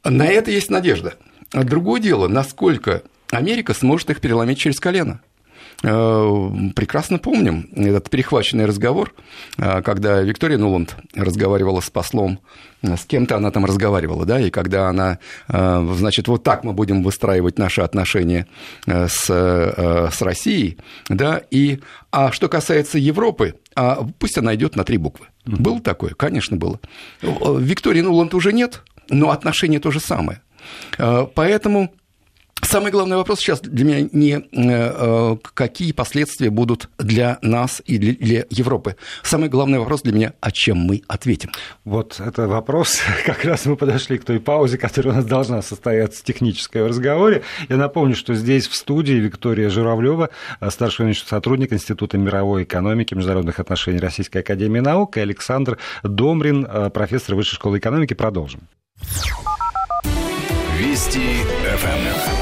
На 0.03 0.27
это 0.27 0.51
есть 0.51 0.69
надежда. 0.69 1.15
Другое 1.51 2.01
дело, 2.01 2.27
насколько 2.27 3.03
Америка 3.31 3.73
сможет 3.73 4.09
их 4.09 4.21
переломить 4.21 4.59
через 4.59 4.79
колено. 4.79 5.21
Э, 5.83 6.41
прекрасно 6.75 7.19
помним 7.19 7.69
этот 7.75 8.09
перехваченный 8.09 8.65
разговор, 8.65 9.13
э, 9.57 9.81
когда 9.83 10.21
Виктория 10.21 10.57
Нуланд 10.57 10.95
разговаривала 11.13 11.81
с 11.81 11.89
послом, 11.91 12.39
э, 12.81 12.97
с 12.97 13.05
кем-то 13.05 13.37
она 13.37 13.51
там 13.51 13.63
разговаривала, 13.63 14.25
да, 14.25 14.39
и 14.39 14.49
когда 14.49 14.89
она, 14.89 15.19
значит, 15.47 16.27
вот 16.27 16.43
так 16.43 16.63
мы 16.63 16.73
будем 16.73 17.03
выстраивать 17.03 17.59
наши 17.59 17.81
отношения 17.81 18.47
с, 18.85 19.25
с 19.25 20.21
Россией, 20.21 20.77
да, 21.09 21.41
и, 21.51 21.79
а 22.11 22.31
что 22.31 22.49
касается 22.49 22.97
Европы, 22.97 23.55
а 23.75 24.05
пусть 24.19 24.37
она 24.37 24.55
идет 24.55 24.75
на 24.75 24.83
три 24.83 24.97
буквы. 24.97 25.27
Было 25.45 25.79
такое? 25.79 26.13
Конечно, 26.13 26.57
было. 26.57 26.79
Виктории 27.21 28.01
Нуланд 28.01 28.33
уже 28.33 28.53
нет, 28.53 28.83
но 29.09 29.31
отношения 29.31 29.79
то 29.79 29.91
же 29.91 29.99
самое. 29.99 30.41
Поэтому 30.97 31.91
Самый 32.61 32.91
главный 32.91 33.17
вопрос 33.17 33.39
сейчас 33.39 33.61
для 33.61 33.85
меня 33.85 34.09
не 34.11 34.33
э, 34.33 34.41
э, 34.51 35.37
какие 35.53 35.91
последствия 35.91 36.49
будут 36.49 36.89
для 36.97 37.37
нас 37.41 37.81
и 37.85 37.97
для 37.97 38.45
Европы. 38.49 38.95
Самый 39.23 39.47
главный 39.47 39.79
вопрос 39.79 40.01
для 40.01 40.13
меня, 40.13 40.33
о 40.41 40.51
чем 40.51 40.77
мы 40.77 41.01
ответим. 41.07 41.51
Вот 41.85 42.19
это 42.19 42.47
вопрос, 42.47 42.99
как 43.25 43.45
раз 43.45 43.65
мы 43.65 43.77
подошли 43.77 44.17
к 44.17 44.25
той 44.25 44.39
паузе, 44.39 44.77
которая 44.77 45.13
у 45.13 45.17
нас 45.17 45.25
должна 45.25 45.61
состояться 45.61 46.21
в 46.21 46.23
техническом 46.23 46.87
разговоре. 46.87 47.43
Я 47.69 47.77
напомню, 47.77 48.15
что 48.15 48.33
здесь 48.33 48.67
в 48.67 48.75
студии 48.75 49.13
Виктория 49.13 49.69
Журавлева, 49.69 50.29
старший 50.69 51.05
научный 51.05 51.27
сотрудник 51.27 51.71
Института 51.71 52.17
мировой 52.17 52.63
экономики 52.63 53.13
и 53.13 53.17
международных 53.17 53.59
отношений 53.59 53.99
Российской 53.99 54.39
Академии 54.39 54.79
Наук, 54.79 55.17
и 55.17 55.21
Александр 55.21 55.77
Домрин, 56.03 56.65
э, 56.65 56.89
профессор 56.89 57.35
Высшей 57.35 57.55
школы 57.55 57.77
экономики. 57.77 58.13
Продолжим. 58.13 58.61
Вести 60.77 61.43
ФМ. 61.77 62.36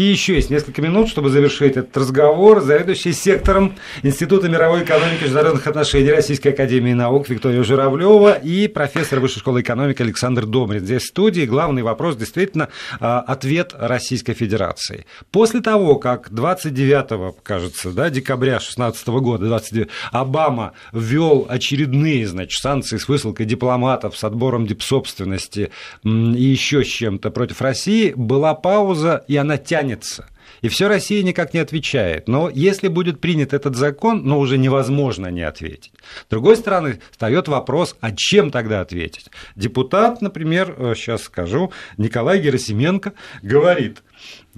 И 0.00 0.02
еще 0.02 0.36
есть 0.36 0.48
несколько 0.48 0.80
минут, 0.80 1.10
чтобы 1.10 1.28
завершить 1.28 1.76
этот 1.76 1.94
разговор. 1.94 2.62
Заведующий 2.62 3.12
сектором 3.12 3.76
Института 4.02 4.48
мировой 4.48 4.82
экономики 4.82 5.20
и 5.20 5.24
международных 5.24 5.66
отношений 5.66 6.10
Российской 6.10 6.48
академии 6.48 6.94
наук 6.94 7.28
Виктория 7.28 7.62
Журавлева 7.62 8.32
и 8.32 8.66
профессор 8.66 9.20
Высшей 9.20 9.40
школы 9.40 9.60
экономики 9.60 10.00
Александр 10.00 10.46
Домрин. 10.46 10.86
Здесь 10.86 11.02
в 11.02 11.08
студии 11.08 11.44
главный 11.44 11.82
вопрос 11.82 12.16
действительно 12.16 12.70
а, 12.98 13.20
ответ 13.20 13.74
Российской 13.78 14.32
Федерации. 14.32 15.04
После 15.32 15.60
того, 15.60 15.96
как 15.96 16.32
29, 16.32 17.34
кажется, 17.42 17.90
да, 17.90 18.08
декабря 18.08 18.52
2016 18.52 19.08
года 19.08 19.44
29, 19.48 19.88
Обама 20.12 20.72
ввел 20.94 21.44
очередные 21.46 22.26
значит, 22.26 22.58
санкции 22.58 22.96
с 22.96 23.06
высылкой 23.06 23.44
дипломатов, 23.44 24.16
с 24.16 24.24
отбором 24.24 24.66
дипсобственности 24.66 25.70
и 26.04 26.08
еще 26.08 26.84
с 26.84 26.88
чем-то 26.88 27.30
против 27.30 27.60
России, 27.60 28.14
была 28.16 28.54
пауза, 28.54 29.24
и 29.28 29.36
она 29.36 29.58
тянет 29.58 29.89
тянется. 29.90 30.26
И 30.62 30.68
все 30.68 30.88
Россия 30.88 31.22
никак 31.22 31.54
не 31.54 31.60
отвечает. 31.60 32.28
Но 32.28 32.50
если 32.50 32.88
будет 32.88 33.20
принят 33.20 33.52
этот 33.54 33.76
закон, 33.76 34.22
ну, 34.24 34.38
уже 34.38 34.58
невозможно 34.58 35.28
не 35.28 35.42
ответить. 35.42 35.92
С 36.26 36.30
другой 36.30 36.56
стороны, 36.56 37.00
встает 37.10 37.48
вопрос, 37.48 37.96
а 38.00 38.10
чем 38.14 38.50
тогда 38.50 38.80
ответить? 38.80 39.30
Депутат, 39.56 40.20
например, 40.22 40.74
сейчас 40.94 41.22
э, 41.22 41.24
скажу, 41.24 41.72
Николай 41.96 42.40
Герасименко 42.40 43.12
говорит, 43.42 44.02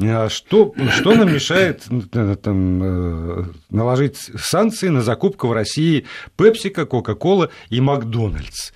«А 0.01 0.29
что, 0.29 0.75
что 0.91 1.15
нам 1.15 1.33
мешает 1.33 1.85
э, 2.13 2.37
там, 2.43 2.83
э, 2.83 3.45
наложить 3.71 4.17
санкции 4.17 4.89
на 4.89 5.03
закупку 5.03 5.49
в 5.49 5.53
России 5.53 6.07
Пепсика, 6.37 6.87
Кока-Кола 6.87 7.51
и 7.71 7.81
Макдональдс? 7.81 8.73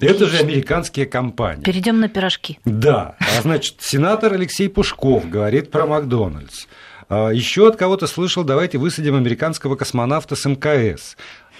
Это 0.00 0.26
же 0.26 0.38
американские 0.38 1.06
компании. 1.06 1.62
Перейдем 1.62 2.00
на 2.00 2.08
пирожки. 2.08 2.58
Да. 2.64 3.16
А 3.20 3.42
значит, 3.42 3.76
сенатор 3.80 4.32
Алексей 4.32 4.68
Пушков 4.68 5.28
говорит 5.28 5.70
про 5.70 5.86
Макдональдс. 5.86 6.66
А 7.08 7.30
Еще 7.30 7.68
от 7.68 7.76
кого-то 7.76 8.06
слышал, 8.06 8.44
давайте 8.44 8.78
высадим 8.78 9.14
американского 9.14 9.76
космонавта 9.76 10.36
с 10.36 10.44
МКС. 10.46 11.16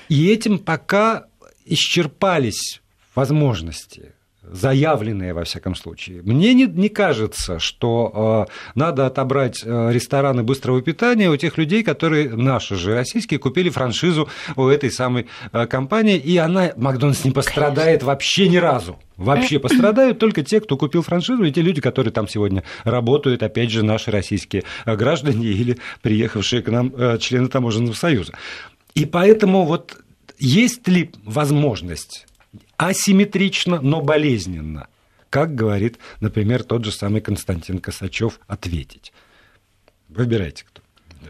И 0.09 0.31
этим 0.31 0.59
пока 0.59 1.27
исчерпались 1.65 2.83
возможности 3.15 4.13
заявленные, 4.51 5.35
во 5.35 5.45
всяком 5.45 5.75
случае. 5.75 6.23
Мне 6.23 6.55
не, 6.55 6.67
не 6.67 6.89
кажется, 6.89 7.59
что 7.59 8.47
э, 8.49 8.53
надо 8.75 9.07
отобрать 9.07 9.63
э, 9.65 9.91
рестораны 9.93 10.43
быстрого 10.43 10.83
питания 10.83 11.31
у 11.31 11.37
тех 11.37 11.59
людей, 11.59 11.83
которые, 11.83 12.31
наши 12.31 12.77
же 12.77 12.95
российские, 12.95 13.41
купили 13.41 13.69
франшизу 13.71 14.29
у 14.57 14.67
этой 14.67 14.91
самой 14.91 15.27
э, 15.53 15.67
компании, 15.67 16.17
и 16.17 16.37
она, 16.37 16.73
Макдональдс, 16.77 17.25
не 17.25 17.31
пострадает 17.31 18.01
Конечно. 18.01 18.07
вообще 18.07 18.49
ни 18.49 18.57
разу. 18.57 18.99
Вообще 19.17 19.59
пострадают 19.59 20.19
только 20.19 20.43
те, 20.43 20.61
кто 20.61 20.77
купил 20.77 21.03
франшизу, 21.03 21.45
и 21.45 21.53
те 21.53 21.63
люди, 21.63 21.81
которые 21.81 22.13
там 22.13 22.29
сегодня 22.29 22.65
работают, 22.83 23.43
опять 23.43 23.71
же, 23.71 23.83
наши 23.83 24.11
российские 24.11 24.65
э, 24.85 24.97
граждане 24.97 25.47
или 25.47 25.79
приехавшие 26.03 26.63
к 26.63 26.69
нам 26.69 26.93
э, 26.97 27.19
члены 27.19 27.49
таможенного 27.49 27.95
союза. 27.95 28.33
И 28.95 29.07
поэтому 29.07 29.65
вот 29.65 29.97
есть 30.39 30.87
ли 30.89 31.11
возможность 31.25 32.27
асимметрично, 32.77 33.81
но 33.81 34.01
болезненно, 34.01 34.89
как 35.31 35.55
говорит, 35.55 35.99
например, 36.21 36.63
тот 36.63 36.85
же 36.85 36.93
самый 36.93 37.21
Константин 37.21 37.79
Косачев, 37.79 38.41
ответить. 38.47 39.13
Выбирайте 40.09 40.65
кто. 40.65 40.83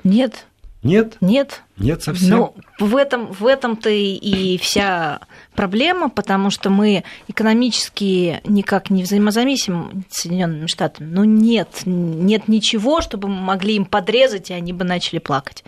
Нет. 0.04 0.46
Нет? 0.82 1.16
Нет. 1.22 1.62
Нет 1.78 2.02
совсем. 2.02 2.28
Ну, 2.28 2.54
в 2.78 2.94
этом, 2.94 3.32
в 3.32 3.46
этом-то 3.46 3.88
и 3.88 4.58
вся 4.58 5.20
проблема, 5.54 6.10
потому 6.10 6.50
что 6.50 6.68
мы 6.68 7.04
экономически 7.26 8.42
никак 8.44 8.90
не 8.90 9.02
взаимозависимы 9.02 10.04
с 10.10 10.20
Соединенными 10.20 10.66
Штатами. 10.66 11.10
Ну, 11.10 11.24
нет, 11.24 11.68
нет 11.86 12.48
ничего, 12.48 13.00
чтобы 13.00 13.28
мы 13.28 13.40
могли 13.40 13.76
им 13.76 13.86
подрезать, 13.86 14.50
и 14.50 14.54
они 14.54 14.74
бы 14.74 14.84
начали 14.84 15.18
плакать. 15.18 15.64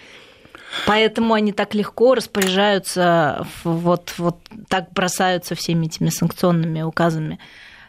Поэтому 0.87 1.35
они 1.35 1.53
так 1.53 1.75
легко 1.75 2.15
распоряжаются, 2.15 3.47
вот, 3.65 4.15
вот 4.19 4.37
так 4.69 4.93
бросаются 4.93 5.55
всеми 5.55 5.87
этими 5.87 6.11
санкционными 6.11 6.83
указами 6.83 7.39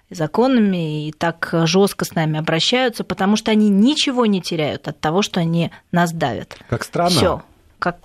и 0.10 0.16
законами 0.16 1.08
и 1.08 1.12
так 1.12 1.50
жестко 1.66 2.06
с 2.06 2.16
нами 2.16 2.40
обращаются, 2.40 3.04
потому 3.04 3.36
что 3.36 3.52
они 3.52 3.70
ничего 3.70 4.26
не 4.26 4.42
теряют 4.42 4.88
от 4.88 5.00
того, 5.00 5.22
что 5.22 5.40
они 5.40 5.72
нас 5.92 6.12
давят. 6.12 6.58
Как 6.70 6.84
страна. 6.84 7.10
Все. 7.10 7.42
Как, 7.80 7.98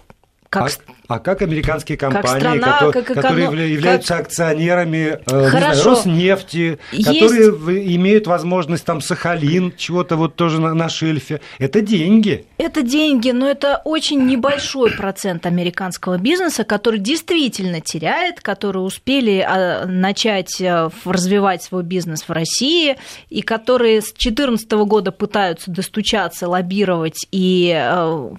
как... 0.52 0.70
А, 1.08 1.14
а 1.14 1.18
как 1.18 1.40
американские 1.40 1.96
компании, 1.96 2.28
как 2.28 2.38
страна, 2.38 2.72
которые, 2.72 2.92
как 2.92 3.10
эко... 3.10 3.22
которые 3.22 3.72
являются 3.72 4.16
как... 4.16 4.26
акционерами 4.26 5.18
э, 5.24 5.48
знаю, 5.48 5.82
Роснефти, 5.82 6.78
Есть... 6.92 7.06
которые 7.08 7.96
имеют 7.96 8.26
возможность 8.26 8.84
там 8.84 9.00
Сахалин, 9.00 9.72
чего-то 9.76 10.16
вот 10.16 10.36
тоже 10.36 10.60
на, 10.60 10.74
на 10.74 10.90
шельфе, 10.90 11.40
это 11.58 11.80
деньги. 11.80 12.44
Это 12.58 12.82
деньги, 12.82 13.30
но 13.30 13.48
это 13.48 13.80
очень 13.86 14.26
небольшой 14.26 14.90
процент 14.90 15.46
американского 15.46 16.18
бизнеса, 16.18 16.64
который 16.64 17.00
действительно 17.00 17.80
теряет, 17.80 18.42
которые 18.42 18.82
успели 18.82 19.38
а, 19.38 19.86
начать 19.86 20.60
э, 20.60 20.90
развивать 21.06 21.62
свой 21.62 21.82
бизнес 21.82 22.28
в 22.28 22.30
России 22.30 22.98
и 23.30 23.40
которые 23.40 24.02
с 24.02 24.12
2014 24.12 24.70
года 24.72 25.12
пытаются 25.12 25.70
достучаться, 25.70 26.46
лоббировать 26.46 27.26
и 27.30 27.72
э, 27.74 28.30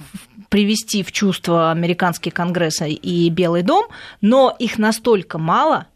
привести 0.54 1.02
в 1.02 1.12
чувство 1.12 1.72
американский 1.72 2.30
конгресс 2.30 2.80
и 2.86 3.30
Белый 3.30 3.64
дом, 3.64 3.88
но 4.22 4.56
их 4.60 4.78
настолько 4.78 5.40
мало, 5.40 5.88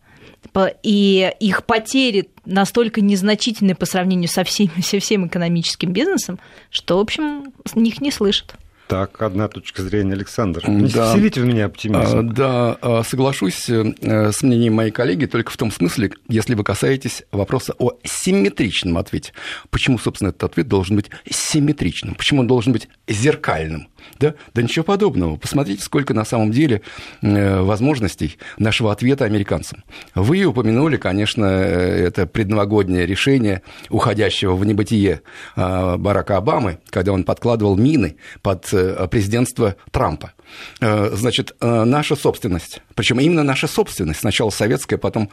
и 0.82 1.32
их 1.40 1.64
потери 1.64 2.30
настолько 2.44 3.02
незначительны 3.02 3.76
по 3.76 3.86
сравнению 3.86 4.30
со 4.30 4.44
всем, 4.44 4.72
со 4.82 4.98
всем 4.98 5.28
экономическим 5.28 5.94
бизнесом, 5.94 6.40
что, 6.72 6.98
в 6.98 7.02
общем, 7.02 7.54
них 7.76 8.02
не 8.02 8.10
слышат. 8.10 8.56
Так, 8.88 9.22
одна 9.22 9.48
точка 9.48 9.84
зрения, 9.84 10.14
Александр. 10.14 10.64
Да. 10.66 11.12
Вселите 11.12 11.42
в 11.42 11.46
меня 11.46 11.66
оптимизм. 11.66 12.18
А, 12.18 12.24
да, 12.24 12.78
а, 12.82 13.04
соглашусь 13.04 13.70
э, 13.70 14.32
с 14.32 14.42
мнением 14.42 14.74
моей 14.74 14.92
коллеги 14.92 15.26
только 15.26 15.52
в 15.52 15.58
том 15.58 15.72
смысле, 15.72 16.14
если 16.30 16.56
вы 16.56 16.64
касаетесь 16.64 17.22
вопроса 17.32 17.76
о 17.78 17.92
симметричном 18.04 18.98
ответе. 18.98 19.34
Почему, 19.70 20.00
собственно, 20.00 20.30
этот 20.30 20.46
ответ 20.46 20.68
должен 20.68 20.96
быть 20.96 21.12
симметричным? 21.30 22.16
Почему 22.16 22.40
он 22.40 22.48
должен 22.48 22.74
быть 22.74 22.88
зеркальным? 23.08 23.90
Да? 24.20 24.36
да 24.54 24.62
ничего 24.62 24.86
подобного. 24.86 25.36
Посмотрите, 25.36 25.84
сколько 25.84 26.14
на 26.14 26.26
самом 26.26 26.52
деле 26.52 26.82
э, 27.22 27.62
возможностей 27.62 28.38
нашего 28.58 28.92
ответа 28.92 29.26
американцам. 29.26 29.84
Вы 30.16 30.44
упомянули, 30.46 30.98
конечно, 30.98 31.46
э, 31.46 32.08
это 32.08 32.26
предновогоднее 32.26 33.06
решение 33.06 33.62
уходящего 33.90 34.56
в 34.56 34.66
небытие 34.66 35.22
Барака 35.56 36.38
Обамы, 36.38 36.80
когда 36.90 37.12
он 37.12 37.24
подкладывал 37.24 37.76
мины 37.76 38.18
под 38.42 38.68
Э, 38.78 39.08
президентства 39.10 39.76
Трампа. 39.92 40.34
Значит, 40.80 41.56
наша 41.60 42.16
собственность, 42.16 42.82
причем 42.96 43.20
именно 43.20 43.44
наша 43.44 43.68
собственность, 43.68 44.22
сначала 44.22 44.50
советская, 44.50 44.98
потом, 44.98 45.30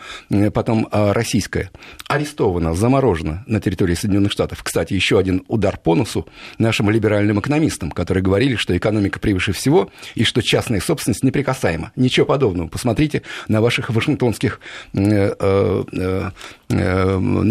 потом 0.52 0.88
российская, 0.90 1.70
арестована, 2.08 2.74
заморожена 2.74 3.44
на 3.46 3.60
территории 3.60 3.94
Соединенных 3.94 4.32
Штатов. 4.32 4.62
Кстати, 4.64 4.94
еще 4.94 5.18
один 5.18 5.44
удар 5.46 5.78
по 5.78 5.94
носу 5.94 6.26
нашим 6.58 6.90
либеральным 6.90 7.38
экономистам, 7.38 7.92
которые 7.92 8.24
говорили, 8.24 8.56
что 8.64 8.74
экономика 8.74 9.20
превыше 9.20 9.52
всего 9.52 9.90
и 10.14 10.24
что 10.24 10.40
частная 10.40 10.80
собственность 10.80 11.22
неприкасаема. 11.22 11.92
Ничего 11.96 12.24
подобного. 12.24 12.68
Посмотрите 12.68 13.20
на 13.46 13.60
ваших 13.60 13.90
вашингтонских 13.90 14.58
на 14.94 15.34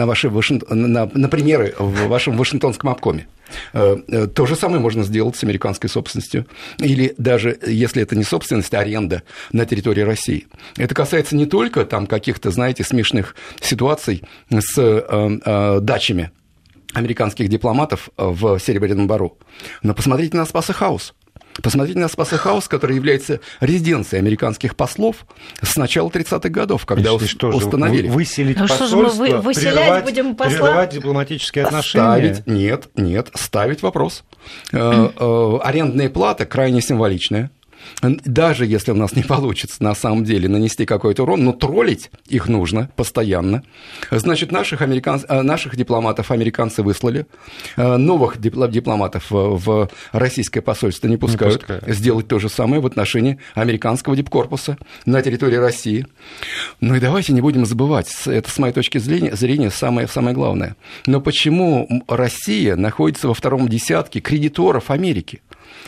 ваши 0.07 0.31
на, 0.69 1.09
на 1.13 1.29
примеры 1.29 1.75
в 1.77 2.07
вашем 2.07 2.35
Вашингтонском 2.35 2.89
обкоме. 2.89 3.27
Э, 3.73 3.97
э, 4.07 4.25
то 4.25 4.47
же 4.47 4.55
самое 4.55 4.81
можно 4.81 5.03
сделать 5.03 5.35
с 5.35 5.43
американской 5.43 5.87
собственностью. 5.87 6.47
Или 6.79 7.13
даже, 7.19 7.59
если 7.67 8.01
это 8.01 8.15
не 8.15 8.23
собственность, 8.23 8.73
а 8.73 8.79
аренда 8.79 9.21
на 9.51 9.67
территории 9.67 10.01
России. 10.01 10.47
Это 10.77 10.95
касается 10.95 11.35
не 11.35 11.45
только 11.45 11.85
там 11.85 12.07
каких-то, 12.07 12.49
знаете, 12.49 12.83
смешных 12.83 13.35
ситуаций 13.61 14.23
с 14.49 14.79
э, 14.79 15.79
дачами 15.79 16.31
американских 16.93 17.49
дипломатов 17.49 18.09
в 18.17 18.59
Серебряном 18.59 19.07
Бару. 19.07 19.37
Но 19.81 19.93
посмотрите 19.93 20.37
на 20.37 20.45
Спаса 20.45 20.73
Хаус. 20.73 21.13
Посмотрите 21.61 21.99
на 21.99 22.07
Спаса 22.07 22.37
Хаус, 22.37 22.67
который 22.67 22.95
является 22.95 23.39
резиденцией 23.59 24.21
американских 24.21 24.75
послов 24.75 25.25
с 25.61 25.75
начала 25.77 26.09
30-х 26.09 26.49
годов, 26.49 26.85
когда 26.85 27.11
Значит, 27.11 27.29
что 27.29 27.49
установили. 27.49 28.07
Же, 28.07 28.13
выселить 28.13 28.57
ну, 28.57 28.67
посольство, 28.67 28.87
что 28.87 29.09
же 29.11 29.19
мы 29.19 29.41
выселять 29.41 29.75
прерывать, 29.75 30.03
будем 30.05 30.35
посла? 30.35 30.57
прерывать 30.57 30.89
дипломатические 30.89 31.65
отношения? 31.65 32.33
Ставить, 32.33 32.47
нет, 32.47 32.89
нет, 32.95 33.29
ставить 33.35 33.83
вопрос. 33.83 34.23
Э, 34.71 35.09
э, 35.15 35.57
арендная 35.61 36.09
плата 36.09 36.45
крайне 36.45 36.81
символичная 36.81 37.51
даже 38.01 38.65
если 38.65 38.91
у 38.91 38.95
нас 38.95 39.15
не 39.15 39.23
получится 39.23 39.83
на 39.83 39.95
самом 39.95 40.23
деле 40.23 40.49
нанести 40.49 40.85
какой-то 40.85 41.23
урон, 41.23 41.43
но 41.43 41.53
троллить 41.53 42.11
их 42.27 42.47
нужно 42.47 42.89
постоянно. 42.95 43.63
Значит, 44.11 44.51
наших, 44.51 44.81
американ... 44.81 45.21
Э, 45.27 45.41
наших 45.41 45.75
дипломатов 45.75 46.31
американцы 46.31 46.83
выслали, 46.83 47.25
э, 47.77 47.97
новых 47.97 48.39
дипломатов 48.39 49.27
в 49.29 49.89
российское 50.11 50.61
посольство 50.61 51.07
не 51.07 51.17
пускают. 51.17 51.55
Не 51.55 51.59
пускают. 51.59 51.95
Сделать 51.95 52.27
то 52.27 52.39
же 52.39 52.49
самое 52.49 52.81
в 52.81 52.85
отношении 52.85 53.39
американского 53.55 54.15
дипкорпуса 54.15 54.77
на 55.05 55.21
территории 55.21 55.57
России. 55.57 56.07
Ну 56.81 56.95
и 56.95 56.99
давайте 56.99 57.33
не 57.33 57.41
будем 57.41 57.65
забывать, 57.65 58.11
это 58.25 58.49
с 58.49 58.57
моей 58.57 58.73
точки 58.73 58.97
зрения, 58.97 59.35
зрения 59.35 59.71
самое, 59.71 60.07
самое 60.07 60.35
главное. 60.35 60.75
Но 61.05 61.21
почему 61.21 62.03
Россия 62.07 62.75
находится 62.75 63.27
во 63.27 63.33
втором 63.33 63.67
десятке 63.67 64.19
кредиторов 64.19 64.89
Америки? 64.89 65.41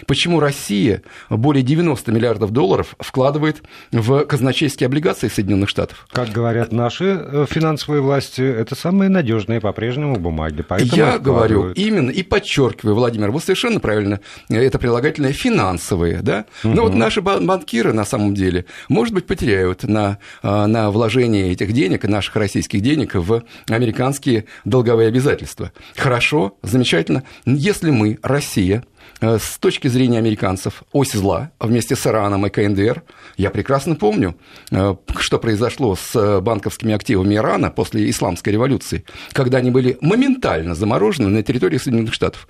Почему 0.08 0.40
Россия 0.40 1.02
более 1.30 1.64
90 1.64 2.12
миллиардов 2.12 2.52
долларов 2.52 2.96
вкладывает 3.00 3.64
в 3.92 4.26
казначейские 4.26 4.88
облигации 4.88 5.28
Соединенных 5.28 5.70
Штатов? 5.70 6.08
Как 6.12 6.30
говорят 6.30 6.72
наши 6.72 7.06
э, 7.06 7.46
финансовые 7.50 8.02
власти, 8.02 8.42
это 8.42 8.76
самые 8.76 9.10
надежные 9.10 9.62
по-прежнему 9.62 10.18
бумаги. 10.18 10.64
Я 10.96 11.20
говорю 11.20 11.72
именно 11.72 12.10
и 12.10 12.24
подчеркиваю, 12.24 12.96
Владимир, 12.96 13.32
вы 13.32 13.40
совершенно 13.42 13.80
правильно, 13.80 14.20
э, 14.50 14.58
это 14.58 14.80
прилагательное 14.80 15.34
финансовые, 15.34 16.22
да? 16.22 16.46
Но 16.64 16.72
угу. 16.72 16.82
вот 16.82 16.96
наши 16.96 17.22
банкиры 17.22 17.94
на 17.94 18.06
самом 18.06 18.36
деле, 18.36 18.66
может 18.90 19.14
быть, 19.14 19.26
потеряют 19.26 19.84
на, 19.84 20.20
э, 20.44 20.66
на 20.66 20.92
вложение 20.92 21.52
этих 21.52 21.74
денег, 21.74 22.04
наших 22.04 22.36
российских 22.36 22.82
денег 22.82 23.16
в 23.16 23.44
американские 23.70 24.46
долговые 24.64 25.08
обязательства. 25.08 25.72
Хорошо, 25.96 26.58
замечательно. 26.62 27.24
Если 27.46 27.92
мы, 27.92 28.20
Россия, 28.22 28.84
с 29.22 29.58
точки 29.60 29.88
зрения 29.88 30.18
американцев, 30.18 30.84
ось 30.92 31.14
зла 31.14 31.52
вместе 31.60 31.96
с 31.96 32.06
Ираном 32.06 32.46
и 32.46 32.50
КНДР. 32.50 33.04
Я 33.38 33.50
прекрасно 33.50 33.96
помню, 33.96 34.36
э, 34.72 34.96
что 35.18 35.40
произошло 35.40 35.96
с 35.96 36.42
банковскими 36.42 36.94
активами 36.94 37.36
Ирана 37.36 37.70
после 37.70 38.10
исламской 38.10 38.54
революции, 38.54 39.06
когда 39.32 39.60
они 39.60 39.72
были 39.72 39.98
моментально 40.02 40.76
заморожены 40.76 41.30
на 41.30 41.44
территории 41.44 41.78
Соединенных 41.78 42.14
Штатов. 42.14 42.48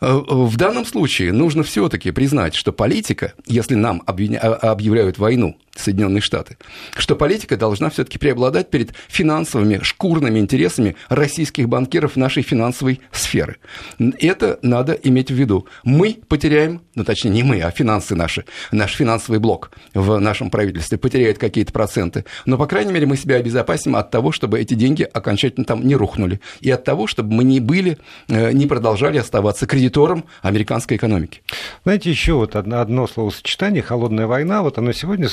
Э, 0.00 0.20
в 0.26 0.56
данном 0.56 0.84
случае 0.84 1.32
нужно 1.32 1.62
все-таки 1.62 2.10
признать, 2.10 2.54
что 2.54 2.72
политика, 2.72 3.32
если 3.46 3.74
нам 3.74 4.02
объявляют 4.06 5.18
войну, 5.18 5.56
Соединенные 5.78 6.20
Штаты, 6.20 6.58
что 6.96 7.16
политика 7.16 7.56
должна 7.56 7.88
все-таки 7.90 8.18
преобладать 8.18 8.70
перед 8.70 8.92
финансовыми, 9.08 9.80
шкурными 9.82 10.38
интересами 10.38 10.96
российских 11.08 11.68
банкиров 11.68 12.16
нашей 12.16 12.42
финансовой 12.42 13.00
сферы. 13.12 13.56
Это 13.98 14.58
надо 14.62 14.92
иметь 14.94 15.30
в 15.30 15.34
виду. 15.34 15.66
Мы 15.98 16.16
потеряем, 16.28 16.82
ну 16.94 17.02
точнее 17.02 17.32
не 17.32 17.42
мы, 17.42 17.60
а 17.60 17.72
финансы 17.72 18.14
наши, 18.14 18.44
наш 18.70 18.94
финансовый 18.94 19.40
блок 19.40 19.72
в 19.94 20.20
нашем 20.20 20.48
правительстве 20.48 20.96
потеряет 20.96 21.38
какие-то 21.38 21.72
проценты, 21.72 22.24
но, 22.46 22.56
по 22.56 22.68
крайней 22.68 22.92
мере, 22.92 23.04
мы 23.06 23.16
себя 23.16 23.34
обезопасим 23.34 23.96
от 23.96 24.12
того, 24.12 24.30
чтобы 24.30 24.60
эти 24.60 24.74
деньги 24.74 25.02
окончательно 25.02 25.64
там 25.64 25.84
не 25.84 25.96
рухнули, 25.96 26.40
и 26.60 26.70
от 26.70 26.84
того, 26.84 27.08
чтобы 27.08 27.34
мы 27.34 27.42
не 27.42 27.58
были, 27.58 27.98
э, 28.28 28.52
не 28.52 28.66
продолжали 28.66 29.18
оставаться 29.18 29.66
кредитором 29.66 30.24
американской 30.40 30.96
экономики. 30.96 31.42
Знаете, 31.82 32.10
еще 32.10 32.34
вот 32.34 32.54
одно, 32.54 33.08
словосочетание 33.08 33.82
«холодная 33.82 34.28
война», 34.28 34.62
вот 34.62 34.78
оно 34.78 34.92
сегодня 34.92 35.26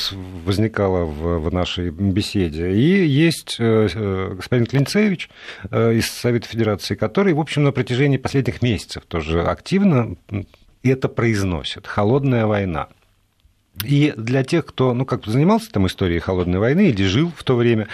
возникало 0.46 1.06
в, 1.06 1.48
в 1.48 1.54
нашей 1.54 1.92
беседе, 1.92 2.72
и 2.72 3.06
есть 3.06 3.58
э, 3.60 3.88
э, 3.94 4.34
господин 4.36 4.66
Клинцевич 4.66 5.30
из 5.72 6.10
Совета 6.10 6.48
Федерации, 6.48 6.96
который, 6.96 7.34
в 7.34 7.40
общем, 7.40 7.66
на 7.66 7.72
протяжении 7.72 8.18
последних 8.18 8.64
месяцев 8.64 9.04
тоже 9.08 9.44
активно 9.44 10.16
это 10.90 11.08
произносит. 11.10 11.88
Холодная 11.88 12.46
война. 12.46 12.88
И 13.84 14.14
для 14.16 14.44
тех, 14.44 14.66
кто, 14.66 14.94
ну, 14.94 15.06
как 15.06 15.26
занимался 15.26 15.72
там 15.72 15.88
историей 15.88 16.20
холодной 16.20 16.60
войны 16.60 16.90
или 16.90 17.04
жил 17.04 17.32
в 17.36 17.44
то 17.44 17.56
время, 17.56 17.88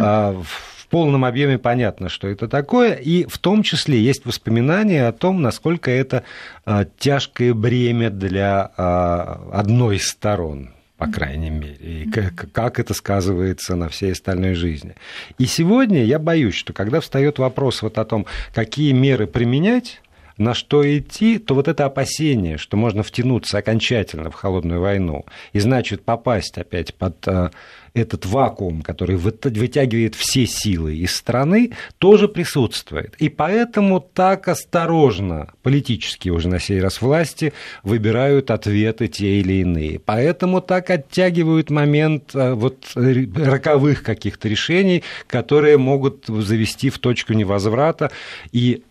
а, 0.00 0.32
в 0.32 0.86
полном 0.88 1.24
объеме 1.24 1.58
понятно, 1.58 2.08
что 2.08 2.28
это 2.28 2.48
такое, 2.48 2.94
и 2.94 3.26
в 3.26 3.38
том 3.38 3.62
числе 3.62 4.00
есть 4.00 4.24
воспоминания 4.24 5.06
о 5.06 5.12
том, 5.12 5.42
насколько 5.42 5.90
это 5.90 6.22
а, 6.64 6.86
тяжкое 6.98 7.52
бремя 7.52 8.08
для 8.08 8.70
а, 8.76 9.50
одной 9.52 9.96
из 9.96 10.08
сторон 10.08 10.70
по 10.96 11.08
крайней 11.08 11.50
мере, 11.50 11.74
и 11.74 12.10
как, 12.10 12.50
как 12.52 12.80
это 12.80 12.94
сказывается 12.94 13.76
на 13.76 13.90
всей 13.90 14.12
остальной 14.12 14.54
жизни. 14.54 14.94
И 15.36 15.44
сегодня 15.44 16.02
я 16.02 16.18
боюсь, 16.18 16.54
что 16.54 16.72
когда 16.72 17.00
встает 17.00 17.38
вопрос 17.38 17.82
вот 17.82 17.98
о 17.98 18.04
том, 18.06 18.24
какие 18.54 18.92
меры 18.92 19.26
применять, 19.26 20.00
на 20.38 20.54
что 20.54 20.84
идти, 20.98 21.38
то 21.38 21.54
вот 21.54 21.68
это 21.68 21.84
опасение, 21.84 22.58
что 22.58 22.76
можно 22.76 23.02
втянуться 23.02 23.58
окончательно 23.58 24.30
в 24.30 24.34
холодную 24.34 24.80
войну 24.80 25.24
и, 25.52 25.58
значит, 25.58 26.04
попасть 26.04 26.58
опять 26.58 26.94
под 26.94 27.26
э, 27.26 27.50
этот 27.96 28.26
вакуум, 28.26 28.82
который 28.82 29.16
вытягивает 29.16 30.14
все 30.14 30.46
силы 30.46 30.96
из 30.96 31.16
страны, 31.16 31.72
тоже 31.98 32.28
присутствует. 32.28 33.14
И 33.18 33.30
поэтому 33.30 34.00
так 34.00 34.48
осторожно 34.48 35.52
политические 35.62 36.34
уже 36.34 36.48
на 36.48 36.60
сей 36.60 36.80
раз 36.80 37.00
власти 37.00 37.54
выбирают 37.82 38.50
ответы 38.50 39.08
те 39.08 39.40
или 39.40 39.54
иные. 39.54 39.98
Поэтому 39.98 40.60
так 40.60 40.90
оттягивают 40.90 41.70
момент 41.70 42.34
э, 42.34 42.52
вот 42.52 42.92
роковых 42.94 44.02
каких-то 44.02 44.48
решений, 44.48 45.02
которые 45.26 45.78
могут 45.78 46.26
завести 46.26 46.90
в 46.90 46.98
точку 46.98 47.32
невозврата 47.32 48.10
и 48.52 48.82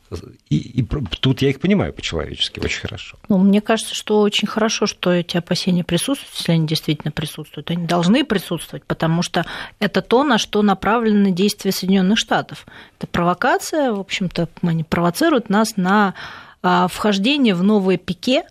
и, 0.49 0.57
и 0.57 0.83
тут 1.19 1.41
я 1.41 1.49
их 1.49 1.59
понимаю 1.59 1.93
по-человечески 1.93 2.59
очень 2.59 2.81
хорошо. 2.81 3.17
Ну, 3.29 3.37
мне 3.39 3.61
кажется, 3.61 3.95
что 3.95 4.21
очень 4.21 4.47
хорошо, 4.47 4.85
что 4.85 5.11
эти 5.11 5.37
опасения 5.37 5.83
присутствуют, 5.83 6.35
если 6.37 6.51
они 6.53 6.67
действительно 6.67 7.11
присутствуют. 7.11 7.71
Они 7.71 7.85
должны 7.85 8.23
присутствовать, 8.23 8.83
потому 8.85 9.21
что 9.21 9.45
это 9.79 10.01
то, 10.01 10.23
на 10.23 10.37
что 10.37 10.61
направлены 10.61 11.31
действия 11.31 11.71
Соединенных 11.71 12.17
Штатов. 12.17 12.65
Это 12.97 13.07
провокация, 13.07 13.91
в 13.91 13.99
общем-то, 13.99 14.49
они 14.61 14.83
провоцируют 14.83 15.49
нас 15.49 15.77
на 15.77 16.13
а, 16.61 16.87
вхождение 16.87 17.53
в 17.55 17.63
новые 17.63 17.97
пике, 17.97 18.43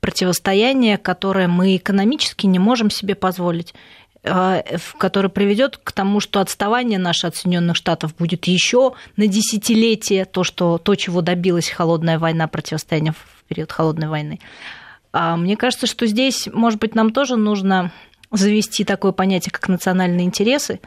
противостояние, 0.00 0.98
которое 0.98 1.48
мы 1.48 1.76
экономически 1.76 2.46
не 2.46 2.58
можем 2.58 2.90
себе 2.90 3.14
позволить. 3.14 3.74
А, 4.26 4.62
который 4.96 5.30
приведет 5.30 5.76
к 5.76 5.92
тому, 5.92 6.18
что 6.18 6.40
отставание 6.40 6.98
наше 6.98 7.26
от 7.26 7.36
Соединенных 7.36 7.76
Штатов 7.76 8.16
будет 8.16 8.46
еще 8.46 8.94
на 9.16 9.26
десятилетие, 9.26 10.24
то, 10.24 10.44
что, 10.44 10.78
то, 10.78 10.94
чего 10.94 11.20
добилась 11.20 11.68
холодная 11.68 12.18
война, 12.18 12.48
противостояние 12.48 13.12
в 13.12 13.44
период 13.48 13.70
холодной 13.70 14.08
войны. 14.08 14.40
А 15.12 15.36
мне 15.36 15.58
кажется, 15.58 15.86
что 15.86 16.06
здесь, 16.06 16.48
может 16.50 16.80
быть, 16.80 16.94
нам 16.94 17.12
тоже 17.12 17.36
нужно 17.36 17.92
завести 18.32 18.84
такое 18.84 19.12
понятие, 19.12 19.52
как 19.52 19.68
национальные 19.68 20.24
интересы, 20.24 20.80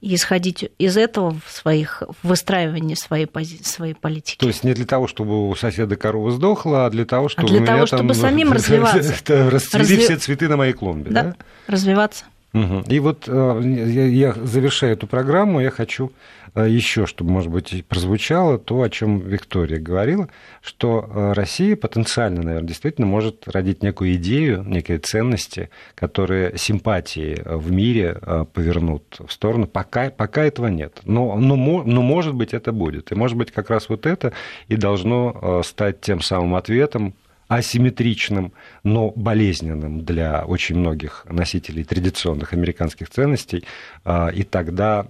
и 0.00 0.16
исходить 0.16 0.68
из 0.76 0.96
этого 0.96 1.40
в 1.46 1.52
своих 1.52 2.02
в 2.20 2.28
выстраивании 2.28 2.96
своей, 2.96 3.26
пози, 3.26 3.62
своей 3.62 3.94
политики. 3.94 4.38
То 4.38 4.48
есть 4.48 4.64
не 4.64 4.74
для 4.74 4.84
того, 4.84 5.06
чтобы 5.06 5.48
у 5.48 5.54
соседа 5.54 5.94
корова 5.94 6.32
сдохла, 6.32 6.86
а 6.86 6.90
для 6.90 7.04
того, 7.06 7.28
чтобы 7.28 7.48
а 7.48 7.50
для 7.50 7.64
того, 7.64 7.86
там 7.86 7.98
чтобы 8.00 8.14
самим 8.14 8.52
развиваться. 8.52 9.14
Расцвели 9.28 9.84
Разви... 9.84 9.98
все 9.98 10.16
цветы 10.16 10.48
на 10.48 10.56
моей 10.56 10.72
клумбе. 10.72 11.12
Да, 11.12 11.22
да? 11.22 11.36
развиваться. 11.68 12.24
Угу. 12.54 12.84
И 12.88 13.00
вот 13.00 13.24
э, 13.26 13.60
я 13.64 14.32
завершаю 14.32 14.92
эту 14.92 15.08
программу, 15.08 15.60
я 15.60 15.70
хочу 15.70 16.12
э, 16.54 16.68
еще, 16.68 17.04
чтобы, 17.04 17.32
может 17.32 17.50
быть, 17.50 17.84
прозвучало 17.86 18.58
то, 18.58 18.82
о 18.82 18.88
чем 18.88 19.18
Виктория 19.18 19.80
говорила, 19.80 20.28
что 20.62 21.04
э, 21.04 21.32
Россия 21.32 21.74
потенциально, 21.74 22.42
наверное, 22.42 22.68
действительно 22.68 23.08
может 23.08 23.48
родить 23.48 23.82
некую 23.82 24.14
идею, 24.14 24.62
некие 24.62 24.98
ценности, 24.98 25.68
которые 25.96 26.56
симпатии 26.56 27.42
в 27.44 27.72
мире 27.72 28.20
повернут 28.52 29.02
в 29.26 29.32
сторону. 29.32 29.66
Пока, 29.66 30.10
пока 30.10 30.44
этого 30.44 30.68
нет. 30.68 31.00
Но, 31.04 31.36
но, 31.36 31.56
но, 31.56 32.02
может 32.02 32.34
быть, 32.34 32.54
это 32.54 32.70
будет. 32.70 33.10
И, 33.10 33.16
может 33.16 33.36
быть, 33.36 33.50
как 33.50 33.68
раз 33.68 33.88
вот 33.88 34.06
это 34.06 34.32
и 34.68 34.76
должно 34.76 35.62
стать 35.64 36.00
тем 36.00 36.20
самым 36.20 36.54
ответом, 36.54 37.14
асимметричным, 37.48 38.52
но 38.82 39.10
болезненным 39.10 40.04
для 40.04 40.44
очень 40.44 40.76
многих 40.76 41.26
носителей 41.28 41.84
традиционных 41.84 42.52
американских 42.52 43.10
ценностей, 43.10 43.64
а, 44.04 44.28
и 44.28 44.42
тогда 44.42 45.06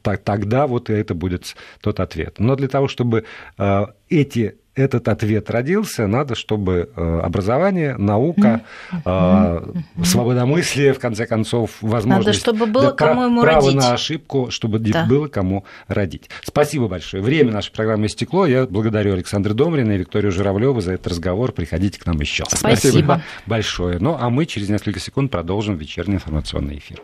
тогда 0.00 0.66
вот 0.66 0.88
это 0.88 1.14
будет 1.14 1.54
тот 1.82 2.00
ответ. 2.00 2.36
Но 2.38 2.56
для 2.56 2.68
того, 2.68 2.88
чтобы 2.88 3.24
а, 3.58 3.92
эти 4.08 4.56
этот 4.74 5.08
ответ 5.08 5.50
родился, 5.50 6.06
надо, 6.06 6.34
чтобы 6.34 6.90
э, 6.94 7.20
образование, 7.22 7.96
наука, 7.98 8.62
mm-hmm. 8.90 10.04
свободомыслие, 10.04 10.94
в 10.94 10.98
конце 10.98 11.26
концов, 11.26 11.70
возможность... 11.82 12.26
Надо, 12.26 12.56
чтобы 12.56 12.66
было 12.72 12.84
да, 12.84 12.92
кому 12.92 13.24
ему 13.24 13.42
право 13.42 13.66
родить. 13.66 13.80
на 13.80 13.92
ошибку, 13.92 14.50
чтобы 14.50 14.78
да. 14.78 15.04
было 15.04 15.28
кому 15.28 15.64
родить. 15.88 16.30
Спасибо 16.42 16.88
большое. 16.88 17.22
Время 17.22 17.52
нашей 17.52 17.72
программы 17.72 18.06
истекло. 18.06 18.46
Я 18.46 18.66
благодарю 18.66 19.12
Александра 19.12 19.52
Домрина 19.52 19.92
и 19.92 19.98
Викторию 19.98 20.32
Журавлеву 20.32 20.80
за 20.80 20.94
этот 20.94 21.08
разговор. 21.08 21.52
Приходите 21.52 22.00
к 22.00 22.06
нам 22.06 22.18
еще. 22.20 22.44
Спасибо. 22.48 22.76
Спасибо 22.76 23.22
большое. 23.46 23.98
Ну, 23.98 24.16
а 24.18 24.30
мы 24.30 24.46
через 24.46 24.68
несколько 24.70 25.00
секунд 25.00 25.30
продолжим 25.30 25.76
вечерний 25.76 26.14
информационный 26.14 26.78
эфир. 26.78 27.02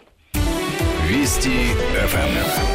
Вести 1.08 1.50
ФМ. 2.06 2.67